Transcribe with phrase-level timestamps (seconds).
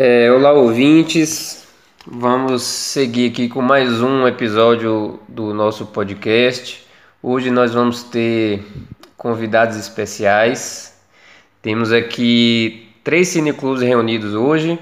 [0.00, 1.66] É, olá, ouvintes.
[2.06, 6.86] Vamos seguir aqui com mais um episódio do nosso podcast.
[7.20, 8.64] Hoje nós vamos ter
[9.16, 10.96] convidados especiais.
[11.60, 14.78] Temos aqui três cineclubes reunidos hoje.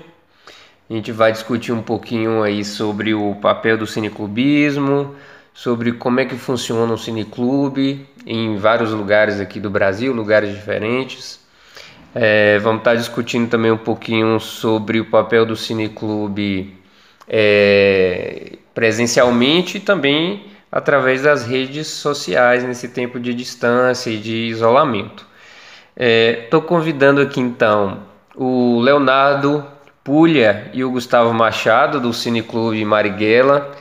[0.90, 5.16] A gente vai discutir um pouquinho aí sobre o papel do cineclubismo,
[5.54, 11.45] sobre como é que funciona o cineclube em vários lugares aqui do Brasil, lugares diferentes.
[12.18, 16.74] É, vamos estar discutindo também um pouquinho sobre o papel do cineclube
[17.28, 25.26] é, presencialmente e também através das redes sociais nesse tempo de distância e de isolamento.
[25.94, 27.98] Estou é, convidando aqui então
[28.34, 29.62] o Leonardo
[30.02, 33.72] Pulha e o Gustavo Machado do Cineclube Marighella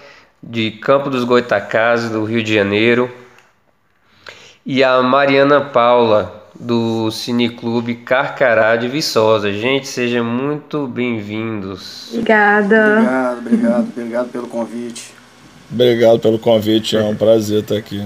[0.44, 3.10] de Campo dos Goitacazes do Rio de Janeiro
[4.66, 9.52] e a Mariana Paula do Cineclube Carcará de Viçosa.
[9.52, 12.10] Gente, sejam muito bem-vindos.
[12.12, 13.00] Obrigada.
[13.00, 15.14] Obrigado, obrigado, obrigado pelo convite.
[15.72, 18.06] Obrigado pelo convite, é um prazer estar aqui.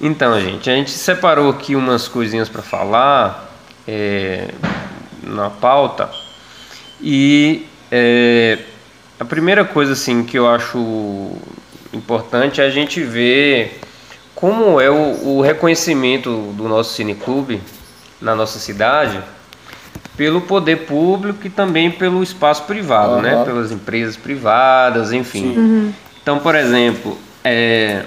[0.00, 3.50] Então, gente, a gente separou aqui umas coisinhas para falar
[3.88, 4.48] é,
[5.22, 6.10] na pauta
[7.00, 8.58] e é,
[9.18, 11.32] a primeira coisa assim que eu acho
[11.92, 13.80] importante é a gente ver
[14.36, 17.60] como é o, o reconhecimento do nosso cineclube
[18.20, 19.18] na nossa cidade
[20.14, 23.22] pelo poder público e também pelo espaço privado, uhum.
[23.22, 23.42] né?
[23.44, 25.56] Pelas empresas privadas, enfim.
[25.56, 25.92] Uhum.
[26.22, 28.04] Então, por exemplo, é,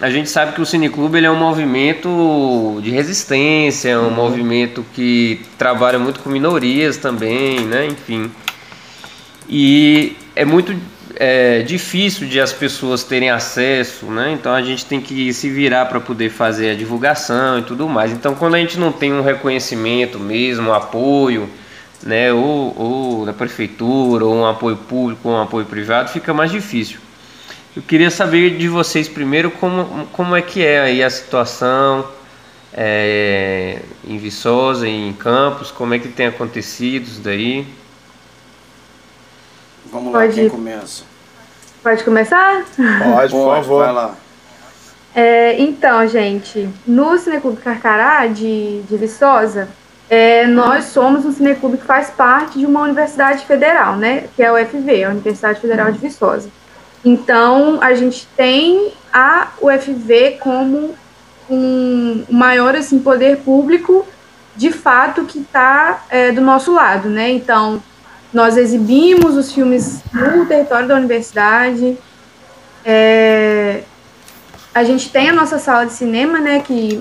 [0.00, 4.10] a gente sabe que o cineclube ele é um movimento de resistência, é um uhum.
[4.10, 7.86] movimento que trabalha muito com minorias também, né?
[7.86, 8.30] Enfim.
[9.48, 10.74] E é muito
[11.16, 14.32] é, difícil de as pessoas terem acesso, né?
[14.32, 18.12] Então a gente tem que se virar para poder fazer a divulgação e tudo mais.
[18.12, 21.48] Então quando a gente não tem um reconhecimento mesmo, um apoio,
[22.02, 22.32] né?
[22.32, 26.98] Ou, ou da prefeitura, ou um apoio público, ou um apoio privado, fica mais difícil.
[27.76, 32.06] Eu queria saber de vocês primeiro como, como é que é aí a situação
[32.72, 37.66] é, em Viçosa, em Campos, como é que tem acontecido isso daí.
[39.90, 40.34] Vamos lá, Pode...
[40.34, 41.13] quem começa?
[41.84, 42.64] Pode começar?
[43.14, 43.84] Pode, por favor.
[43.84, 44.14] Vai lá.
[45.14, 49.68] É, então, gente, no Cineclube Carcará de, de Viçosa,
[50.08, 54.24] é, nós somos um cineclube que faz parte de uma universidade federal, né?
[54.34, 56.48] Que é a UFV, a Universidade Federal de Viçosa.
[57.04, 60.94] Então, a gente tem a UFV como
[61.50, 64.06] um maior assim, poder público,
[64.56, 67.30] de fato, que está é, do nosso lado, né?
[67.30, 67.82] Então,
[68.34, 71.96] nós exibimos os filmes no território da universidade.
[72.84, 73.82] É,
[74.74, 76.58] a gente tem a nossa sala de cinema, né?
[76.58, 77.00] Que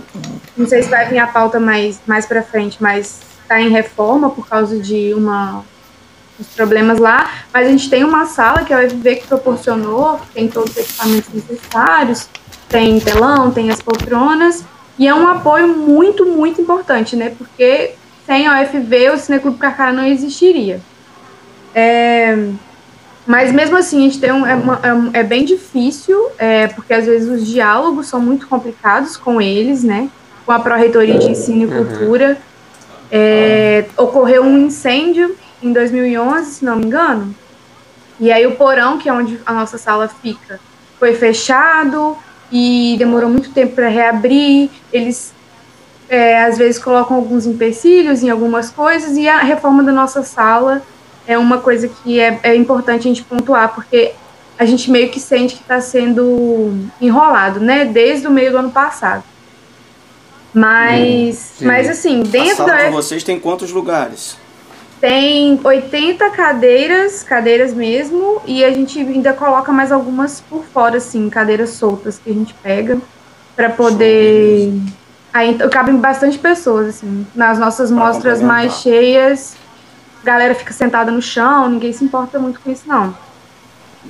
[0.55, 4.29] não sei se vai vir a pauta mais, mais para frente, mas está em reforma
[4.29, 5.65] por causa de uma
[6.39, 10.17] os problemas lá, mas a gente tem uma sala que é o FV que proporcionou,
[10.17, 12.27] que tem todos os equipamentos necessários,
[12.67, 14.65] tem telão, tem as poltronas,
[14.97, 17.33] e é um apoio muito, muito importante, né?
[17.37, 17.91] Porque
[18.25, 20.81] sem a UFV o Cineclube Carcara não existiria.
[21.73, 22.37] É,
[23.25, 24.79] mas mesmo assim, a gente tem um, é, uma,
[25.13, 29.83] é, é bem difícil, é, porque às vezes os diálogos são muito complicados com eles,
[29.83, 30.09] né?
[30.45, 31.85] Com a Pró-Reitoria de Ensino e uhum.
[31.85, 32.37] Cultura.
[33.09, 37.33] É, ocorreu um incêndio em 2011, se não me engano.
[38.19, 40.59] E aí o porão, que é onde a nossa sala fica,
[40.99, 42.17] foi fechado
[42.51, 44.69] e demorou muito tempo para reabrir.
[44.91, 45.33] Eles
[46.09, 50.81] é, às vezes colocam alguns empecilhos em algumas coisas e a reforma da nossa sala
[51.27, 54.13] é uma coisa que é, é importante a gente pontuar, porque
[54.57, 57.85] a gente meio que sente que está sendo enrolado, né?
[57.85, 59.23] Desde o meio do ano passado.
[60.53, 62.83] Mas, mas assim, dentro a sala da.
[62.85, 64.37] De vocês tem quantos lugares?
[65.01, 71.29] Tem 80 cadeiras, cadeiras mesmo, e a gente ainda coloca mais algumas por fora, assim,
[71.29, 72.99] cadeiras soltas que a gente pega
[73.55, 74.73] para poder.
[75.33, 77.25] Aí cabem bastante pessoas, assim.
[77.35, 79.62] Nas nossas pra mostras mais cheias, a
[80.23, 83.15] galera fica sentada no chão, ninguém se importa muito com isso, não.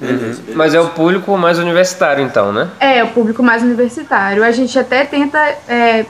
[0.02, 0.36] Uhum.
[0.56, 2.70] Mas é o público mais universitário, então, né?
[2.80, 4.44] É, o público mais universitário.
[4.44, 5.38] A gente até tenta
[5.68, 6.06] é,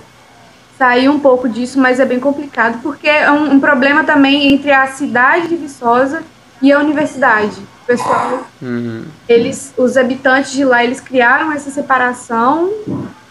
[0.78, 4.72] sair um pouco disso, mas é bem complicado, porque é um, um, problema também entre
[4.72, 6.24] a cidade de Viçosa
[6.62, 7.60] e a universidade.
[7.84, 9.04] O pessoal, uhum.
[9.28, 12.72] eles, os habitantes de lá, eles criaram essa separação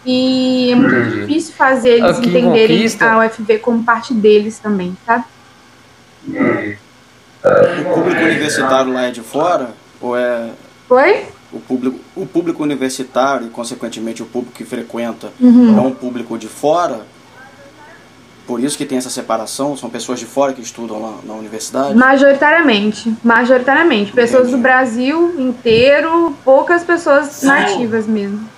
[0.05, 1.21] e é muito Entendi.
[1.21, 3.11] difícil fazer eles Aqui entenderem conquista...
[3.11, 4.95] a UFV como parte deles também,
[6.29, 9.71] O público universitário lá é de fora?
[9.99, 10.49] Ou é.
[10.89, 11.25] Oi?
[11.51, 15.77] O público, o público universitário e, consequentemente, o público que frequenta uhum.
[15.77, 17.01] é um público de fora
[18.47, 19.77] Por isso que tem essa separação?
[19.77, 21.95] São pessoas de fora que estudam lá na universidade?
[21.95, 24.11] Majoritariamente, majoritariamente.
[24.11, 27.47] Pessoas do Brasil inteiro, poucas pessoas Sim.
[27.47, 28.49] nativas mesmo.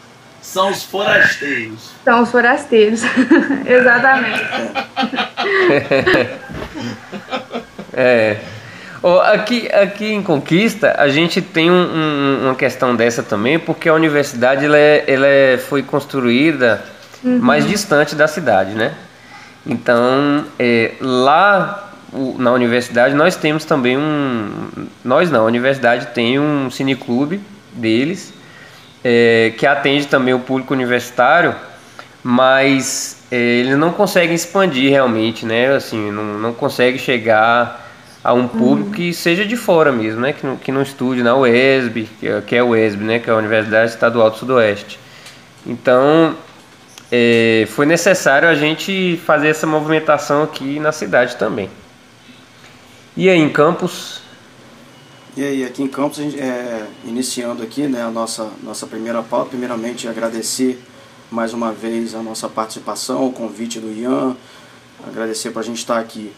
[0.41, 1.91] São os forasteiros.
[2.03, 3.01] São os forasteiros.
[3.65, 4.41] Exatamente.
[7.95, 8.37] É.
[9.31, 13.93] Aqui, aqui em Conquista, a gente tem um- um- uma questão dessa também, porque a
[13.93, 16.83] universidade ela, é- ela é- foi construída
[17.23, 18.93] mais distante da cidade, né?
[19.65, 24.69] Então, é, lá o- na universidade, nós temos também um.
[25.03, 27.39] Nós não, a universidade tem um cineclube
[27.73, 28.33] deles,
[29.03, 31.53] é, que atende também o público universitário,
[32.23, 35.75] mas é, eles não conseguem expandir realmente, né?
[35.75, 37.84] Assim, não, não consegue chegar
[38.25, 40.33] a um público que seja de fora mesmo, né?
[40.33, 43.19] Que não, que não estude na UESB, que é, que é a UESB, né?
[43.19, 44.99] Que é a Universidade Estadual do Sudoeste.
[45.63, 46.35] Então,
[47.11, 51.69] é, foi necessário a gente fazer essa movimentação aqui na cidade também.
[53.15, 54.21] E aí, em Campos?
[55.37, 59.49] E aí, aqui em Campos, gente, é, iniciando aqui né, a nossa, nossa primeira pauta,
[59.49, 60.83] primeiramente agradecer
[61.29, 64.35] mais uma vez a nossa participação, o convite do Ian,
[65.07, 66.33] agradecer para a gente estar aqui.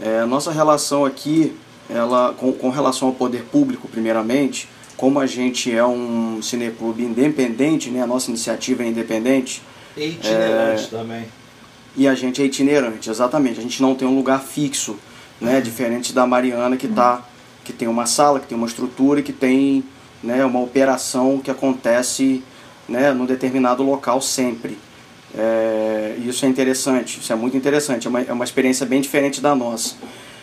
[0.00, 1.54] É, nossa relação aqui,
[1.90, 7.90] ela, com, com relação ao poder público, primeiramente, como a gente é um cineclube independente,
[7.90, 9.62] né, a nossa iniciativa é independente,
[9.96, 11.24] E itinerante também.
[11.96, 13.58] e a gente é itinerante, exatamente.
[13.58, 14.96] A gente não tem um lugar fixo,
[15.40, 15.60] né?
[15.60, 17.22] Diferente da Mariana que tá,
[17.64, 19.84] que tem uma sala, que tem uma estrutura e que tem
[20.22, 22.42] né, uma operação que acontece
[22.88, 24.76] né, num determinado local sempre.
[25.36, 29.40] É, isso é interessante, isso é muito interessante, é uma, é uma experiência bem diferente
[29.40, 29.94] da nossa.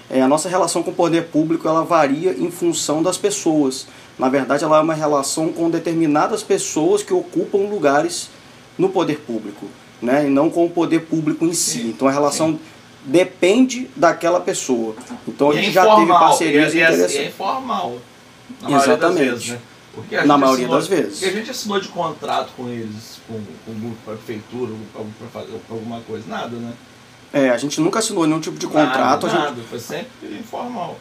[0.10, 3.88] É, a nossa relação com o poder público ela varia em função das pessoas.
[4.18, 8.30] Na verdade, ela é uma relação com determinadas pessoas que ocupam lugares
[8.78, 9.66] no poder público,
[10.02, 10.28] né?
[10.28, 11.82] e não com o poder público em si.
[11.82, 12.60] Sim, Então a relação
[13.04, 14.96] depende daquela pessoa.
[15.28, 17.16] Então a E é gente já teve parcerias e é, é- interessantes.
[17.16, 17.98] e é informal.
[18.68, 19.30] Exatamente.
[19.30, 19.60] vezes, né?
[19.96, 21.20] Porque Na maioria assinou- das vezes.
[21.20, 23.34] Porque a gente assinou de contrato com eles, com,
[23.66, 26.26] com o grupo, prefeitura, para fazer alguma coisa.
[26.28, 26.74] Nada, né?
[27.34, 29.28] É, a gente nunca assinou nenhum tipo de contrato.
[29.28, 29.68] Nada, gente-.
[29.68, 30.08] Foi sempre
[30.40, 30.98] informal.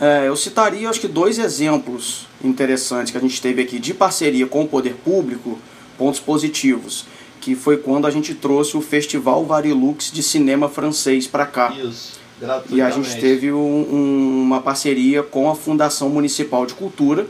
[0.00, 4.46] É, eu citaria, acho que, dois exemplos interessantes que a gente teve aqui de parceria
[4.46, 5.58] com o poder público,
[5.98, 7.04] pontos positivos,
[7.40, 11.72] que foi quando a gente trouxe o Festival Varilux de cinema francês para cá.
[11.74, 12.18] Isso.
[12.70, 13.58] E a gente teve um-
[13.94, 17.26] um- uma parceria com a Fundação Municipal de Cultura,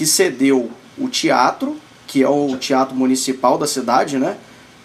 [0.00, 1.76] que cedeu o teatro,
[2.06, 4.38] que é o teatro municipal da cidade, né?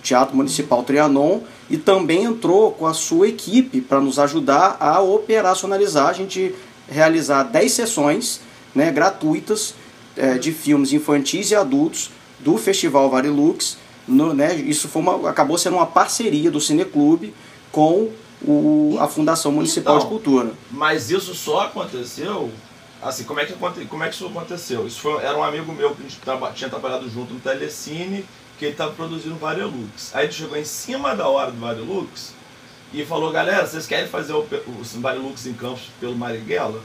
[0.03, 1.39] Teatro Municipal Trianon,
[1.69, 6.53] e também entrou com a sua equipe para nos ajudar a operacionalizar, a gente
[6.89, 8.41] realizar 10 sessões
[8.75, 9.73] né, gratuitas
[10.17, 13.77] eh, de filmes infantis e adultos do Festival Varilux.
[14.05, 17.33] No, né, isso foi uma, acabou sendo uma parceria do Cineclube
[17.71, 18.09] com
[18.45, 20.51] o, a Fundação Municipal de Então, Cultura.
[20.69, 22.51] Mas isso só aconteceu.
[23.07, 24.87] Assim, como é que, como é que isso aconteceu?
[24.87, 28.25] Isso foi, era um amigo meu que a gente traba- tinha trabalhado junto no Telecine,
[28.57, 30.09] que ele estava produzindo Varilux.
[30.15, 32.33] Aí ele chegou em cima da hora do Varilux
[32.91, 36.81] e falou: galera, vocês querem fazer o, pe- o Varilux em Campos pelo Marighella?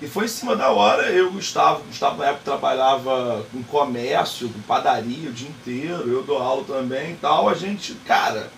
[0.00, 3.46] E foi em cima da hora, eu e o Gustavo, o Gustavo na época trabalhava
[3.52, 7.48] com comércio, com padaria o dia inteiro, eu dou aula também e tal.
[7.48, 8.50] A gente, cara,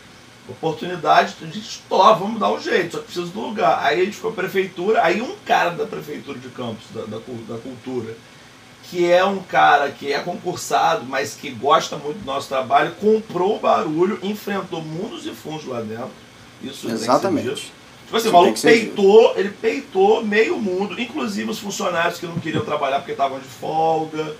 [0.48, 3.82] oportunidade, a gente topa, vamos dar um jeito, só que precisa do lugar.
[3.82, 7.18] Aí a gente foi pra prefeitura, aí um cara da prefeitura de Campos, da, da,
[7.18, 8.14] da cultura,
[8.84, 13.56] que é um cara que é concursado, mas que gosta muito do nosso trabalho, comprou
[13.56, 16.10] o barulho, enfrentou mundos e fundos lá dentro.
[16.62, 17.72] Isso Exatamente.
[18.04, 22.64] Tipo assim, o maluco peitou, ele peitou meio mundo, inclusive os funcionários que não queriam
[22.64, 24.36] trabalhar porque estavam de folga.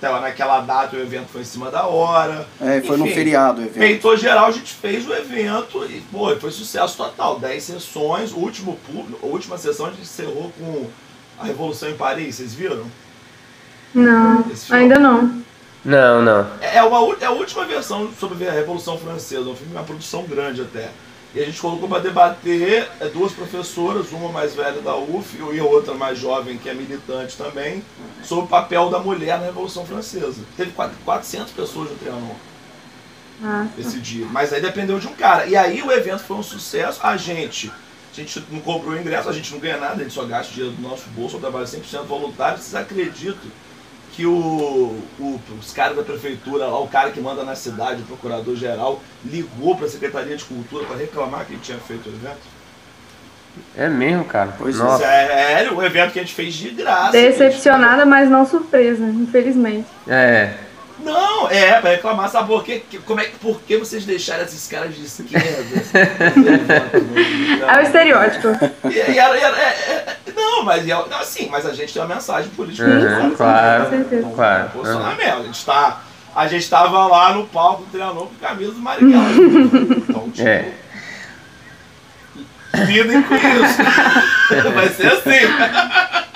[0.00, 2.46] Tava naquela data o evento foi em cima da hora.
[2.60, 3.78] É, foi no Enfim, feriado o evento.
[3.78, 7.40] Peitou geral, a gente fez o evento e, pô, foi sucesso total.
[7.40, 10.86] 10 sessões, o último público, a última sessão a gente encerrou com
[11.38, 12.84] a Revolução em Paris, vocês viram?
[13.92, 15.42] Não, ainda não.
[15.84, 16.46] Não, não.
[16.60, 20.22] É, é uma, é a última versão sobre a Revolução Francesa, um filme, uma produção
[20.24, 20.90] grande até.
[21.34, 25.60] E a gente colocou para debater é, duas professoras, uma mais velha da UF e
[25.60, 27.84] a outra mais jovem, que é militante também,
[28.24, 30.40] sobre o papel da mulher na Revolução Francesa.
[30.56, 32.34] Teve quatro- 400 pessoas no Trianon.
[33.78, 34.26] Esse dia.
[34.30, 35.46] Mas aí dependeu de um cara.
[35.46, 36.98] E aí o evento foi um sucesso.
[37.02, 37.70] A gente,
[38.12, 40.52] a gente não comprou o ingresso, a gente não ganha nada, a gente só gasta
[40.52, 42.58] dinheiro do nosso bolso, eu trabalho 100% voluntário.
[42.58, 43.50] Vocês acreditam
[44.18, 48.04] que o, o- os caras da prefeitura, lá, o cara que manda na cidade, o
[48.04, 52.40] procurador-geral, ligou para a Secretaria de Cultura para reclamar que ele tinha feito o evento?
[53.76, 54.54] É mesmo, cara.
[54.58, 54.78] Pois é.
[54.82, 55.04] Nossa.
[55.04, 57.12] Sério, o evento que a gente fez de graça.
[57.12, 59.86] Decepcionada, mas não surpresa, infelizmente.
[60.08, 60.54] É.
[61.00, 62.82] Não, é, pra reclamar, sabe por quê?
[63.06, 65.64] Como é, por que vocês deixaram esses caras de esquerda?
[67.68, 68.48] É o estereótipo.
[68.84, 72.02] E, e era, era- é, é, não, mas ela- não, assim, mas a gente tem
[72.02, 72.86] uma mensagem política.
[72.88, 74.22] Uhum, claro, Com certeza.
[74.22, 74.70] Não, claro.
[74.70, 75.40] posso falar mesmo.
[75.40, 76.00] A gente tá.
[76.34, 79.24] A gente tava lá no palco do Trianon com camisa do Marighella.
[80.08, 80.72] Então, tipo, É.
[82.86, 83.82] lidem com isso.
[84.74, 86.27] Vai ser assim.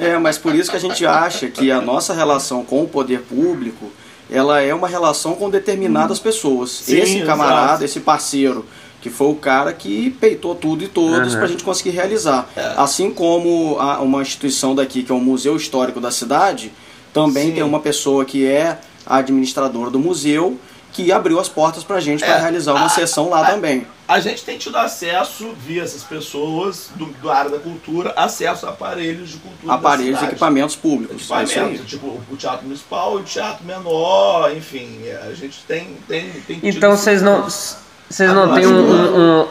[0.00, 3.20] É, mas por isso que a gente acha que a nossa relação com o poder
[3.20, 3.86] público,
[4.30, 6.70] ela é uma relação com determinadas pessoas.
[6.70, 7.84] Sim, esse camarada, exato.
[7.84, 8.64] esse parceiro,
[9.02, 11.38] que foi o cara que peitou tudo e todos Uhum.
[11.38, 12.48] pra gente conseguir realizar.
[12.56, 12.74] É.
[12.76, 16.72] Assim como a- uma instituição daqui, que é o Museu Histórico da cidade,
[17.12, 17.54] também Sim.
[17.54, 20.58] tem uma pessoa que é a administradora do museu,
[20.92, 22.40] que abriu as portas pra gente para É.
[22.40, 23.86] realizar uma Ah, sessão lá ah, também.
[24.08, 28.70] A gente tem tido acesso, via essas pessoas do, do área da cultura, acesso a
[28.70, 29.72] aparelhos de cultura.
[29.74, 31.30] Aparelhos e equipamentos públicos.
[31.30, 31.42] É.
[31.42, 35.96] Equipamentos, tipo o teatro municipal, o teatro menor, enfim, a gente tem.
[36.08, 37.44] tem, tem tido Então vocês não.
[37.48, 39.48] Vocês não têm um, um, um-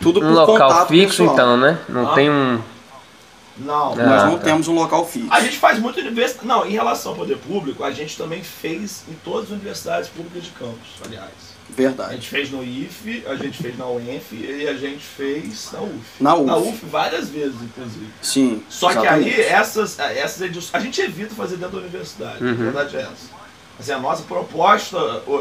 [0.00, 1.32] Tudo um local fixo, pessoal.
[1.32, 1.78] então, né?
[1.88, 2.14] Não Ah.
[2.14, 2.60] tem um.
[3.64, 4.04] Não, É.
[4.06, 4.44] Nós Ah, não tá.
[4.44, 5.28] temos um local fixo.
[5.30, 6.46] A gente faz muito universidade.
[6.46, 10.44] Não, em relação ao poder público, a gente também fez em todas as universidades públicas
[10.44, 11.52] de campus, aliás.
[11.70, 12.14] A Verdade.
[12.16, 15.94] gente fez no IFE, a gente fez na UENF e a gente fez na UF.
[16.20, 16.46] Na UF.
[16.46, 18.08] Na UF várias vezes, inclusive.
[18.20, 18.62] Sim.
[18.68, 19.30] Só exatamente.
[19.34, 20.74] que aí, essas, essas edições.
[20.74, 22.50] A gente evita fazer dentro da universidade, Uhum.
[22.50, 23.42] a verdade é essa.
[23.80, 24.98] Assim, a nossa proposta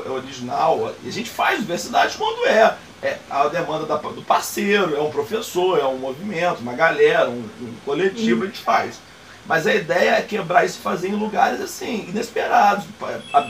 [0.10, 2.76] original, e a gente faz universidade quando é.
[3.04, 7.44] É a demanda da- do parceiro, é um professor, é um movimento, uma galera, um,
[7.62, 9.00] um coletivo, a gente faz.
[9.48, 12.86] Mas a ideia é quebrar isso e fazer em lugares assim, inesperados,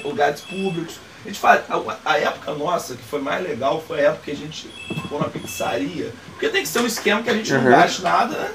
[0.05, 0.95] lugares públicos.
[1.23, 1.61] A gente faz.
[1.69, 4.69] A, a época nossa, que foi mais legal, foi a época que a gente
[5.01, 6.11] ficou na pizzaria.
[6.31, 7.69] Porque tem que ser um esquema que a gente não Uhum.
[7.71, 8.51] gaste nada, né?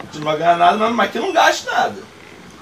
[0.00, 1.94] A gente não vai ganhar nada, mas que não gaste nada.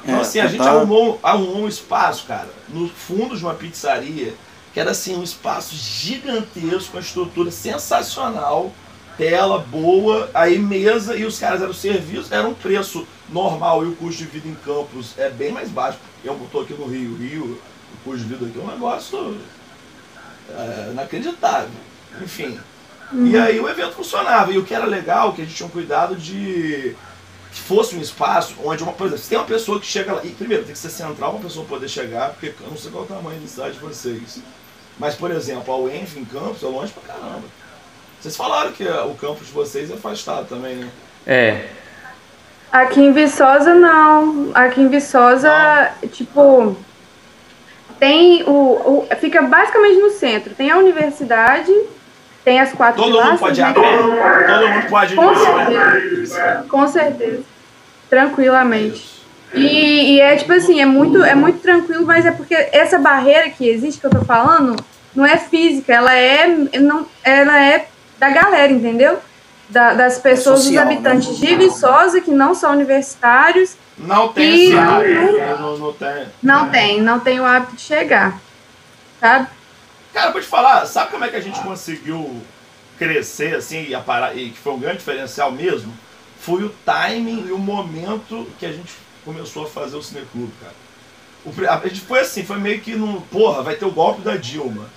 [0.02, 4.34] Então, É, assim, a gente arrumou, arrumou um espaço, cara, no fundo de uma pizzaria,
[4.72, 8.72] que era assim, um espaço gigantesco, uma estrutura sensacional,
[9.16, 13.96] tela boa, aí mesa e os caras eram serviços, era um preço normal e o
[13.96, 15.98] custo de vida em Campos é bem mais baixo.
[16.24, 17.60] Eu estou aqui no Rio, Rio,
[17.94, 19.36] o custo de vida aqui é um negócio
[20.50, 21.70] é, inacreditável.
[22.22, 22.58] Enfim.
[23.12, 24.52] E aí o evento funcionava.
[24.52, 26.96] E o que era legal, que a gente tinha um cuidado de
[27.52, 30.24] que fosse um espaço onde uma, por exemplo, se tem uma pessoa que chega lá,
[30.24, 32.92] e primeiro tem que ser central para a pessoa poder chegar, porque eu não sei
[32.92, 34.38] qual é o tamanho da cidade de vocês.
[35.00, 37.42] Mas, por exemplo, a UENF em Campos é longe pra caramba.
[38.20, 40.88] Vocês falaram que o campus de vocês é afastado também, né?
[41.26, 41.64] É.
[42.70, 44.50] Aqui em Viçosa, não.
[44.52, 46.76] Aqui em Viçosa, tipo,
[47.98, 50.54] tem o, o- Fica basicamente no centro.
[50.54, 51.72] Tem a universidade,
[52.44, 53.70] tem as quatro Todo mundo classes, pode ir né?
[53.70, 56.66] a pé, todo mundo pode ir Com de certeza.
[56.68, 57.42] Com certeza.
[58.10, 59.19] Tranquilamente.
[59.54, 63.50] E, e é tipo assim, é muito, é muito tranquilo, mas é porque essa barreira
[63.50, 64.76] que existe, que eu tô falando,
[65.14, 66.46] não é física, ela é,
[66.78, 67.88] não, ela é
[68.18, 69.18] da galera, entendeu?
[69.68, 74.66] Da- das pessoas, social, dos habitantes de Viçosa, que não são universitários, Não tem E-
[74.68, 75.56] esse hábito, né?
[75.60, 76.26] não, não tem.
[76.42, 78.40] não tem, não tem o hábito de chegar,
[79.20, 79.48] sabe?
[80.14, 82.40] Cara, vou te falar, sabe como é que a gente conseguiu
[82.98, 85.92] crescer assim e, aparar, e que foi um grande diferencial mesmo?
[86.40, 88.92] Foi o timing e o momento que a gente
[89.24, 90.74] começou a fazer o Cineclube, cara.
[91.44, 93.20] O a gente foi assim, foi meio que no.
[93.22, 94.88] Porra, vai ter o golpe da Dilma.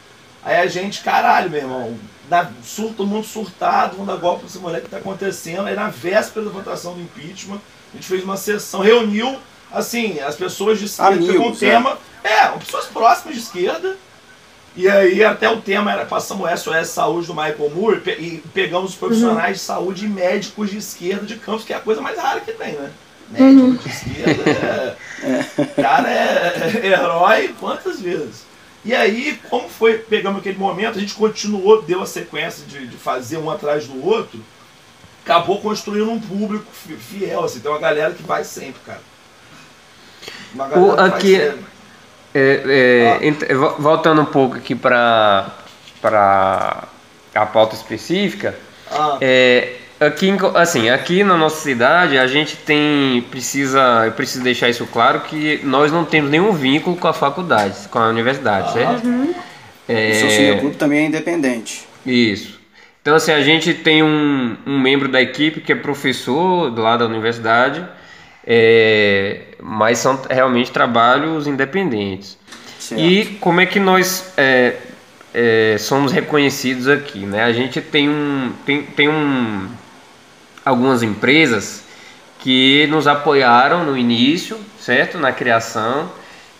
[0.44, 1.98] Aí a gente, caralho, meu irmão,
[2.30, 5.68] na, sur, todo mundo surtado, vamos dar golpe nesse moleque que tá acontecendo.
[5.68, 7.62] Aí na véspera da votação do impeachment,
[7.94, 9.38] a gente fez uma sessão, reuniu,
[9.72, 11.70] assim, as pessoas de esquerda com o Amigos, é.
[11.70, 11.98] tema.
[12.24, 13.98] É, pessoas próximas de esquerda.
[14.75, 18.92] E aí até o tema era passamos o SOS Saúde do Michael Moore e pegamos
[18.92, 22.18] os profissionais de saúde e médicos de esquerda de campos, que é a coisa mais
[22.18, 22.92] rara que tem, né?
[23.42, 28.44] Médico de esquerda é, cara é, é herói quantas vezes.
[28.86, 32.98] E aí, como foi, pegamos aquele momento, a gente continuou, deu a sequência de, de
[32.98, 34.40] fazer um atrás do outro,
[35.24, 39.00] acabou construindo um público fi- fiel, assim, tem uma galera que vai sempre, cara.
[40.54, 41.74] Uma galera que vai aqui- sempre.
[42.36, 43.25] É, é, Ah.
[43.25, 45.50] ent- vo- voltando um pouco aqui para
[46.02, 46.84] para
[47.34, 48.54] a pauta específica,
[48.92, 54.44] Ah, é, aqui em assim aqui na nossa cidade a gente tem precisa eu preciso
[54.44, 58.70] deixar isso claro que nós não temos nenhum vínculo com a faculdade com a universidade,
[58.70, 58.74] Ah.
[58.74, 59.08] certo?
[59.08, 59.36] O
[59.88, 61.86] É, seu cineclube também é independente.
[62.06, 62.60] Isso.
[63.02, 67.06] Então, assim, a gente tem um, um membro da equipe que é professor lá da
[67.06, 67.86] universidade,
[68.48, 72.38] é, mas são realmente trabalhos independentes.
[72.80, 73.02] Certo.
[73.02, 74.76] E como é que nós é,
[75.34, 77.44] é, somos reconhecidos aqui, né?
[77.44, 79.68] A gente tem um tem, tem um
[80.65, 81.84] algumas empresas
[82.39, 85.17] que nos apoiaram no início, certo?
[85.17, 86.10] Na criação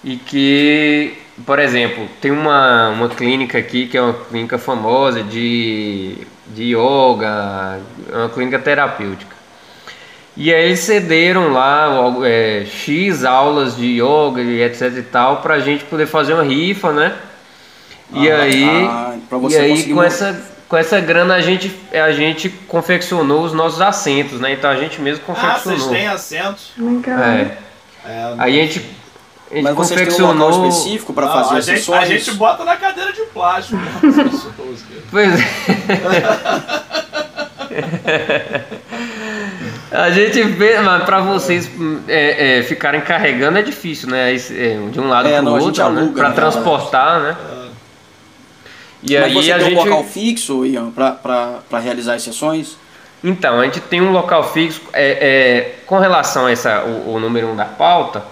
[0.04, 6.16] e que por exemplo, tem uma, uma clínica aqui que é uma clínica famosa de,
[6.48, 7.80] de yoga,
[8.12, 9.34] é uma clínica terapêutica.
[10.38, 11.90] E aí eles cederam lá
[12.24, 16.92] é, X aulas de yoga e etc e tal pra gente poder fazer uma rifa,
[16.92, 17.16] né?
[18.14, 19.16] E Ah, aí, ah,
[19.50, 23.80] e aí com uma- essa com essa grana a gente a gente confeccionou os nossos
[23.80, 24.54] assentos, né?
[24.54, 25.80] Então a gente mesmo Ah, confeccionou.
[25.80, 26.72] vocês têm assentos?
[26.76, 27.12] Vem cá.
[27.24, 27.58] É.
[28.04, 28.80] É, Aí a gente,
[29.52, 30.68] a gente Mas vocês um confeccionou.
[30.68, 32.02] específico para fazer a as gente, sessões?
[32.02, 33.76] a gente bota na cadeira de plástico.
[33.78, 33.92] né,
[35.12, 35.44] Pois é.
[39.92, 41.70] A gente vê, mas pra vocês
[42.08, 44.34] é, é, ficarem carregando é difícil, né?
[44.34, 46.12] É, de um lado É, outro, né?
[46.16, 46.36] Pra né?
[46.36, 47.38] transportar, né?
[49.08, 49.80] E Mas aí você a tem gente.
[49.80, 52.78] um local fixo, Ian, para realizar as sessões?
[53.24, 54.82] Então, a gente tem um local fixo.
[54.94, 58.24] É, é, com relação a essa, o, o número 1 um da pauta,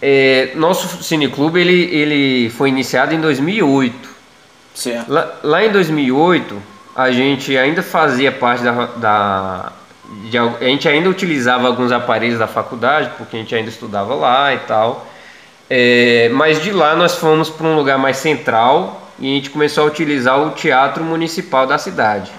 [0.00, 4.08] é, nosso cineclube ele, ele foi iniciado em 2008.
[4.74, 5.12] Certo.
[5.12, 6.60] Lá, lá em 2008,
[6.94, 9.72] a gente ainda fazia parte da, da
[10.30, 14.54] de a gente ainda utilizava alguns aparelhos da faculdade, porque a gente ainda estudava lá
[14.54, 15.06] e tal.
[15.68, 19.84] É, mas de lá nós fomos para um lugar mais central e a gente começou
[19.84, 22.30] a utilizar o teatro municipal da cidade.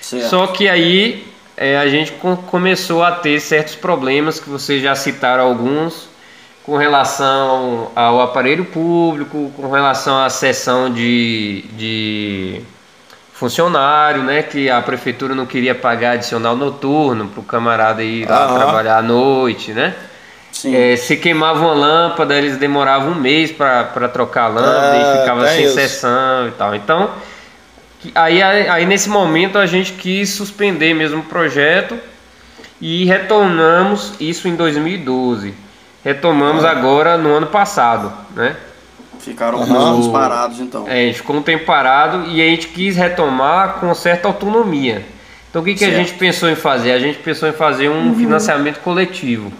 [0.00, 0.28] certo.
[0.28, 4.94] Só que aí é, a gente co- começou a ter certos problemas que vocês já
[4.94, 6.08] citaram alguns
[6.64, 12.60] com relação ao aparelho público, com relação à sessão de, de
[13.32, 14.42] funcionário, né?
[14.42, 18.54] Que a prefeitura não queria pagar adicional noturno para o camarada ir lá Aham.
[18.56, 19.94] trabalhar à noite, né?
[20.66, 25.20] É, se queimava uma lâmpada, eles demoravam um mês para trocar a lâmpada Ah, e
[25.20, 25.74] ficava tem sem isso.
[25.74, 26.74] sessão e tal.
[26.74, 27.10] Então,
[28.00, 31.96] que- aí, aí, nesse momento a gente quis suspender mesmo o projeto
[32.80, 35.54] e retornamos isso em 2012.
[36.04, 36.70] Retomamos Ah.
[36.70, 38.56] agora no ano passado, né?
[39.20, 40.86] Ficaram alguns anos parados, então.
[40.88, 45.04] É, a gente ficou um tempo parado e a gente quis retomar com certa autonomia.
[45.50, 46.92] Então o que, que a gente pensou em fazer?
[46.92, 49.52] A gente pensou em fazer um financiamento coletivo.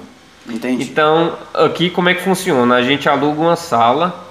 [0.48, 0.84] Entendi.
[0.84, 2.74] Então, aqui como é que funciona?
[2.74, 4.28] A gente aluga uma sala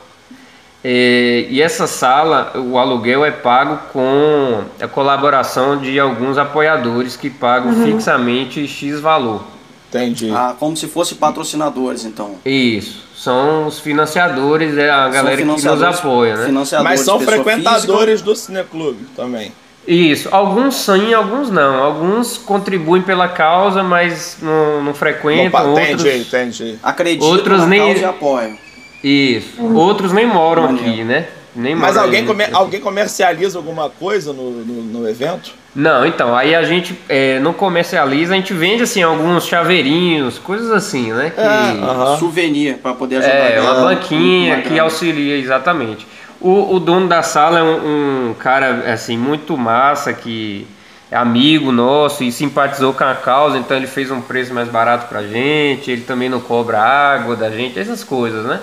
[0.83, 7.29] eh, e essa sala, o aluguel é pago com a colaboração de alguns apoiadores que
[7.29, 9.43] pagam fixamente X valor.
[9.89, 10.31] Entendi.
[10.31, 12.35] Ah, como se fosse patrocinadores, então.
[12.45, 16.63] Isso, são os financiadores, é a galera que nos apoia, né?
[16.83, 19.51] Mas são frequentadores do Cineclube também.
[19.87, 21.81] Isso, alguns sim, alguns não.
[21.81, 25.47] Alguns contribuem pela causa, mas não, não frequentam.
[25.47, 26.27] Opa, entendi, outros...
[26.27, 26.79] entendi.
[26.83, 28.57] Acreditam Outros na nem- causa e apoiam.
[29.03, 29.63] Isso.
[29.73, 31.27] Outros nem moram aqui, né?
[31.55, 35.53] Nem Mas moram alguém, alguém comercializa alguma coisa no, no, no evento?
[35.73, 40.71] Não, então, aí a gente é, não comercializa, a gente vende assim alguns chaveirinhos, coisas
[40.71, 41.31] assim, né?
[41.33, 42.17] Que, Aham.
[42.17, 46.05] Souvenir, para poder ajudar é, a uma banquinha Uma que auxilia, exatamente.
[46.39, 50.67] O, o dono da sala é um, um cara, assim, muito massa, que
[51.11, 55.07] é amigo nosso e simpatizou com a causa, então ele fez um preço mais barato
[55.07, 58.59] pra gente, ele também não cobra água da gente, essas coisas, né?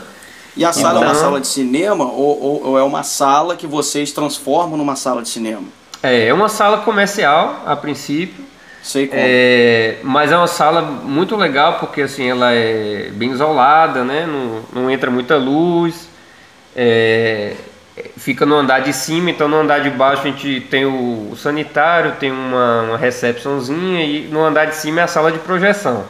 [0.57, 3.57] E a sala é uma Então- sala de cinema ou, ou- ou é uma sala
[3.57, 5.65] que vocês transformam numa sala de cinema?
[6.03, 8.45] É, é uma sala comercial, a princípio,
[8.83, 9.19] Sei como.
[9.25, 14.27] É, mas é uma sala muito legal porque assim ela é bem isolada, né?
[14.27, 16.07] Não, não entra muita luz.
[16.75, 17.55] É,
[18.17, 21.37] fica no andar de cima, então no andar de baixo a gente tem o, o
[21.37, 26.05] sanitário, tem uma, uma recepçãozinha e no andar de cima é a sala de projeção.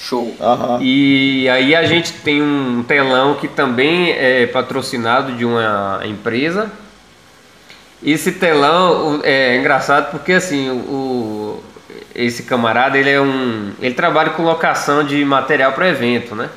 [0.00, 0.36] Show.
[0.40, 0.78] Aham.
[0.80, 6.70] E aí a gente tem um telão que também é patrocinado de uma empresa.
[8.00, 11.60] Esse telão é engraçado porque assim, o
[12.14, 16.50] esse camarada, ele é um, ele trabalha com locação de material para evento, né?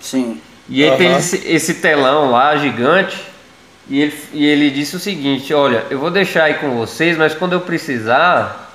[0.00, 0.40] Sim.
[0.68, 1.18] E aí tem Aham.
[1.18, 3.22] esse, esse telão lá gigante
[3.88, 7.34] e ele, e ele disse o seguinte, olha, eu vou deixar aí com vocês, mas
[7.34, 8.72] quando eu precisar,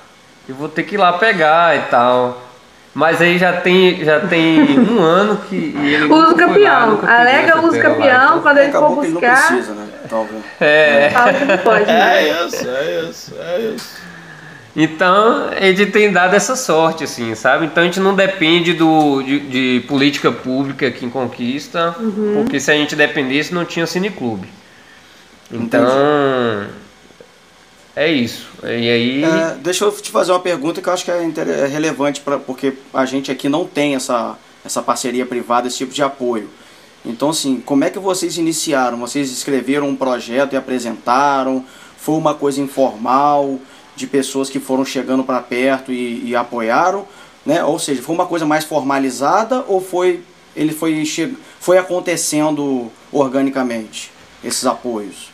[0.48, 2.46] eu vou ter que ir lá pegar e tal.
[2.92, 6.96] Mas aí já tem, já tem um ano que ele Uso lá, campeão.
[6.96, 8.24] pediu Alega uso lá, campeão.
[8.24, 9.88] então- Quando ele for que ele não buscar, precisa, né?
[10.08, 10.42] Talvez.
[10.60, 11.10] É.
[11.12, 11.86] fala que não pode.
[11.86, 12.22] né?
[12.28, 13.99] É isso, é isso, é isso.
[14.76, 17.66] Então, a gente tem dado essa sorte, assim, sabe?
[17.66, 21.94] Então a gente não depende do, de, de política pública aqui em Conquista,
[22.34, 24.48] porque se a gente dependesse não tinha cineclube.
[25.50, 25.84] Então,
[27.96, 28.46] é isso.
[28.62, 29.24] E aí.
[29.24, 32.20] É, deixa eu te fazer uma pergunta que eu acho que é, inter- é relevante
[32.20, 36.48] pra, porque a gente aqui não tem essa, essa parceria privada, esse tipo de apoio.
[37.04, 38.98] Então, assim, como é que vocês iniciaram?
[38.98, 41.64] Vocês escreveram um projeto e apresentaram?
[41.98, 43.58] Foi uma coisa informal,
[44.00, 47.06] de pessoas que foram chegando para perto e, e apoiaram?
[47.46, 47.62] Né?
[47.64, 50.22] Ou seja, foi uma coisa mais formalizada ou foi
[50.54, 51.36] ele foi, che...
[51.60, 54.10] foi acontecendo organicamente
[54.42, 55.30] esses apoios?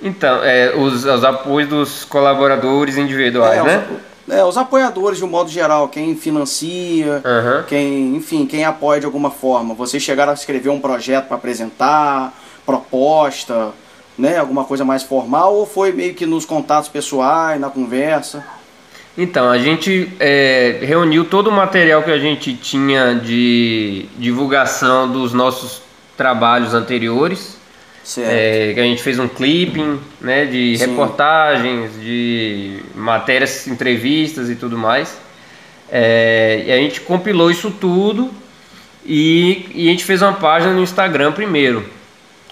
[0.00, 3.86] Então, é, os, os apoios dos colaboradores individuais, é, né?
[4.26, 7.64] Os, é, os apoiadores de um modo geral, quem financia, Uhum.
[7.66, 9.74] quem, enfim, quem apoia de alguma forma.
[9.74, 12.32] Vocês chegaram a escrever um projeto para apresentar,
[12.64, 13.72] proposta,
[14.18, 18.44] né, alguma coisa mais formal, ou foi meio que nos contatos pessoais, na conversa?
[19.16, 25.32] Então, a gente é, reuniu todo o material que a gente tinha de divulgação dos
[25.32, 25.82] nossos
[26.16, 27.56] trabalhos anteriores.
[28.16, 30.86] É, que a gente fez um clipping, né, de Sim.
[30.86, 35.18] reportagens, de matérias, entrevistas e tudo mais.
[35.90, 38.30] É, e a gente compilou isso tudo
[39.04, 41.84] e, e a gente fez uma página no Instagram primeiro.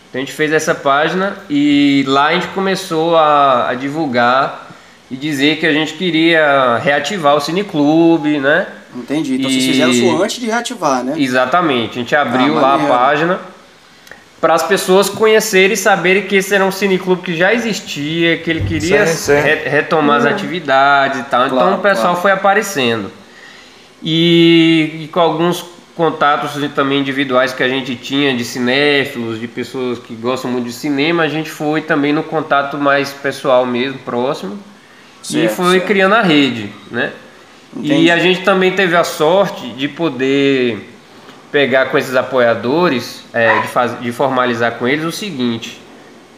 [0.08, 4.68] Então a gente fez essa página e lá a gente começou a, a divulgar
[5.10, 8.66] e dizer que a gente queria reativar o cineclube, né?
[8.94, 9.34] Entendi.
[9.36, 11.14] Então vocês e- fizeram isso antes de reativar, né?
[11.16, 11.90] Exatamente.
[11.98, 13.38] A gente abriu Ah, lá a página
[14.40, 18.48] para as pessoas conhecerem e saberem que esse era um cineclube que já existia, que
[18.50, 19.40] ele queria Sim, sim.
[19.40, 21.46] re- retomar as atividades e tal.
[21.46, 22.20] então Claro, o pessoal claro.
[22.22, 23.10] foi aparecendo.
[24.02, 25.64] E, e com alguns
[25.96, 30.72] contatos também individuais que a gente tinha de cinéfilos, de pessoas que gostam muito de
[30.72, 34.58] cinema, a gente foi também no contato mais pessoal mesmo, próximo.
[35.22, 35.86] e Certo, foi certo.
[35.86, 37.12] criando a rede, né?
[37.74, 38.04] Entendi.
[38.04, 40.90] E a gente também teve a sorte de poder
[41.50, 45.80] pegar com esses apoiadores, é, de, faz, de formalizar com eles o seguinte,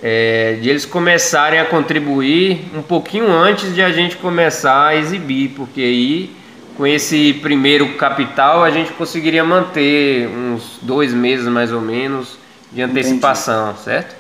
[0.01, 5.51] é, de eles começarem a contribuir um pouquinho antes de a gente começar a exibir,
[5.57, 6.38] porque aí
[6.79, 12.39] com esse primeiro capital a gente conseguiria manter uns dois meses mais ou menos
[12.73, 14.15] de antecipação, certo?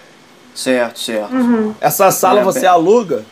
[0.55, 1.31] Certo, certo.
[1.81, 3.25] Essa sala É, você bem- aluga?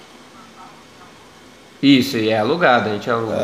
[1.82, 3.34] Isso, e é alugado, a gente aluga.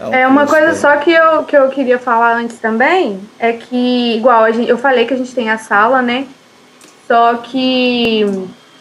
[0.00, 0.04] É.
[0.06, 4.16] um É uma coisa só que eu, que eu queria falar antes também é que,
[4.16, 6.26] igual, a gente, eu falei que a gente tem a sala, né?
[7.06, 8.24] Só que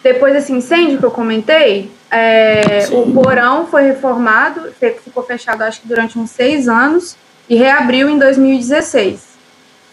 [0.01, 2.95] depois desse incêndio que eu comentei, é, Sim.
[3.01, 4.71] o porão foi reformado,
[5.03, 7.15] ficou fechado acho que durante uns seis anos
[7.49, 9.35] e reabriu em 2016.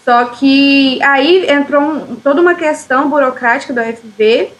[0.04, 4.52] Só que aí entrou um- toda uma questão burocrática da UFV,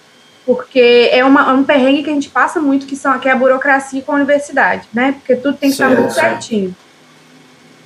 [0.47, 3.33] porque é, uma, é um perrengue que a gente passa muito, que, são, que é
[3.33, 5.13] a burocracia com a universidade, né?
[5.13, 6.29] Porque tudo tem que estar Certo, muito certo.
[6.31, 6.77] certinho.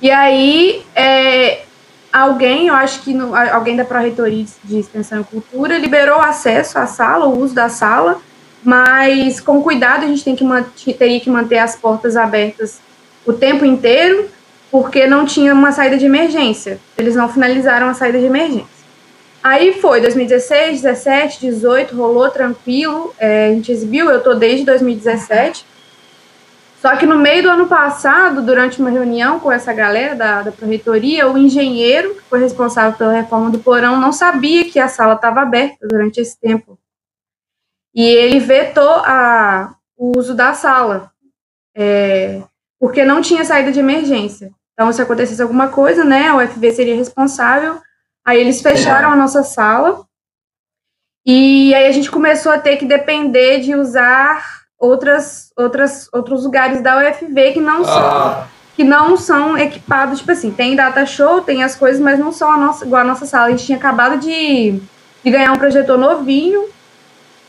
[0.01, 1.61] E aí, é,
[2.13, 6.85] alguém, eu acho que no- alguém da Pró-Reitoria de Extensão e Cultura liberou acesso à
[6.85, 8.19] sala, o uso da sala,
[8.63, 12.79] mas com cuidado a gente tem que teria que manter as portas abertas
[13.25, 14.29] o tempo inteiro,
[14.71, 16.79] porque não tinha uma saída de emergência.
[16.97, 18.77] Eles não finalizaram a saída de emergência.
[19.43, 25.65] Aí foi 2016, 17, 18, rolou tranquilo, é, a gente exibiu, eu tô desde 2017.
[26.81, 30.51] Só que no meio do ano passado, durante uma reunião com essa galera da, da
[30.51, 35.13] Pró-Reitoria, o engenheiro, que foi responsável pela reforma do porão, não sabia que a sala
[35.13, 36.77] estava aberta durante esse tempo.
[37.97, 41.11] E ele vetou a, o uso da sala,
[41.75, 42.43] é,
[42.79, 44.51] porque não tinha saída de emergência.
[44.73, 47.81] Então, se acontecesse alguma coisa, né, a UFV seria responsável.
[48.23, 50.05] Aí eles fecharam a nossa sala.
[51.25, 54.45] E aí a gente começou a ter que depender de usar
[54.77, 60.51] outras, outras, outros lugares da UFV que não são que não são equipados, tipo assim,
[60.51, 63.47] tem data show, tem as coisas, mas não são a nossa, igual a nossa sala.
[63.47, 64.79] A gente tinha acabado de,
[65.23, 66.63] de ganhar um projetor novinho,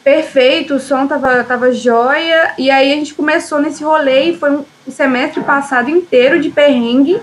[0.08, 4.50] perfeito, o som tava, tava jóia, e aí a gente começou nesse rolê e foi
[4.52, 7.20] um, semestre passado inteiro de perrengue,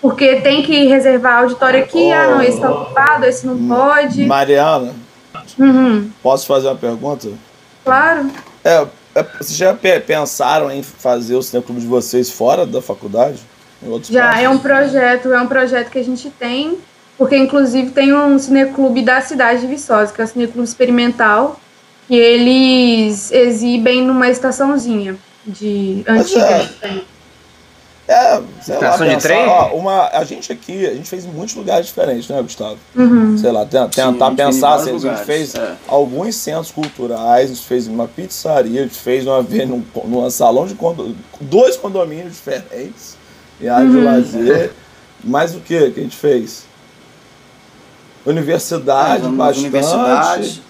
[0.00, 4.24] porque tem que reservar auditório aqui, ah, não, esse tá ocupado, esse não pode.
[4.26, 4.94] Mariana,
[5.58, 7.28] Uhum, posso fazer uma pergunta?
[7.84, 8.30] claro.
[8.64, 13.40] É, é, vocês já pe- pensaram em fazer o cineclube de vocês fora da faculdade?
[13.82, 16.78] Em outros Já é um projeto, é um projeto que a gente tem,
[17.18, 21.58] porque inclusive tem um cineclube da cidade de Viçosa, que é o cineclube experimental,
[22.10, 26.40] que eles exibem numa estaçãozinha de antiga.
[26.44, 26.66] é.
[26.80, 27.04] tem.
[28.08, 29.46] É, sei lá, Estação de pensar, trem?
[29.46, 32.76] ó, uma, a gente aqui, a gente fez em muitos lugares diferentes, né, Gustavo?
[32.96, 33.38] Uhum.
[33.38, 35.76] Sei lá, ten- Sim, tentar gente fez em pensar, assim, a gente lugares, fez é.
[35.86, 40.28] alguns centros culturais, a gente fez uma pizzaria, a gente fez uma vez num, num
[40.28, 43.16] salão de condo, dois condomínios diferentes,
[43.60, 44.72] em área de lazer.
[45.22, 46.64] Mas o que que a gente fez?
[48.26, 49.60] Universidade, bastante.
[49.60, 50.60] universidades,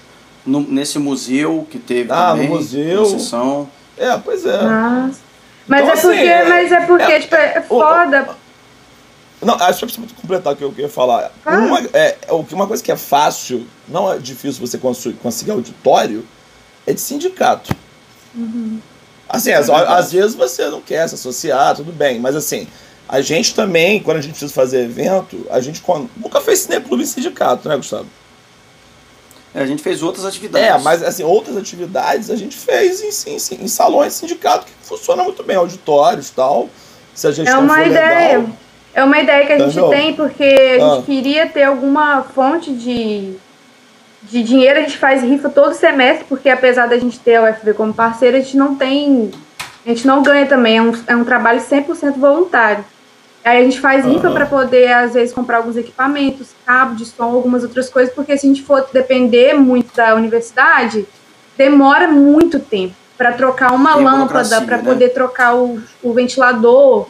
[0.47, 3.07] no- nesse museu que teve Ah, no também, museu.
[3.07, 3.71] uma sessão.
[3.97, 4.63] É, pois é.
[4.63, 5.17] Mas,
[5.69, 8.29] mas Então, é porque, assim, é- mas é porque, é- tipo, é o- o- foda.
[9.43, 11.33] Não, acho que eu preciso completar o que eu queria falar.
[11.43, 11.63] Claro.
[11.65, 15.51] Uma, é, é, o que- uma coisa que é fácil, não é difícil você conseguir
[15.51, 16.27] auditório,
[16.87, 17.75] é de sindicato.
[19.29, 22.67] Assim, às, às vezes você não quer se associar, tudo bem, mas assim,
[23.09, 25.83] a gente também, quando a gente precisa fazer evento, a gente
[26.17, 28.07] nunca fez cineclube em sindicato, né, Gustavo?
[29.55, 30.69] É, a gente fez outras atividades.
[30.69, 35.25] É, mas assim, outras atividades a gente fez em, em, em salões sindicato que funciona
[35.25, 36.69] muito bem, auditórios e tal.
[37.15, 38.39] Se a gente é uma ideia.
[38.39, 38.57] Legal,
[38.93, 39.89] é uma ideia que a gente Entendeu?
[39.89, 40.95] tem, porque a ah.
[40.97, 43.35] gente queria ter alguma fonte de,
[44.23, 44.79] de dinheiro.
[44.79, 48.39] A gente faz rifa todo semestre, porque apesar da gente ter a UFV como parceira,
[48.39, 49.31] a gente não tem.
[49.85, 52.85] A gente não ganha também, é um, é um trabalho 100% voluntário.
[53.45, 54.35] Aí a gente faz rifa uhum.
[54.35, 58.47] para poder, às vezes, comprar alguns equipamentos, cabo de som, algumas outras coisas, porque se
[58.47, 61.07] a gente for depender muito da universidade,
[61.57, 64.83] demora muito tempo para trocar uma lâmpada, para né?
[64.83, 67.07] poder trocar o, o, ventilador.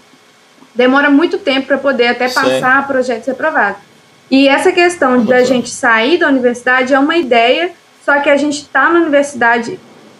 [0.74, 2.88] Demora muito tempo para poder até passar Sim.
[2.88, 3.76] projeto ser aprovado.
[4.30, 7.72] E essa questão da gente sair da universidade é uma ideia,
[8.04, 9.78] só que a gente está na universidade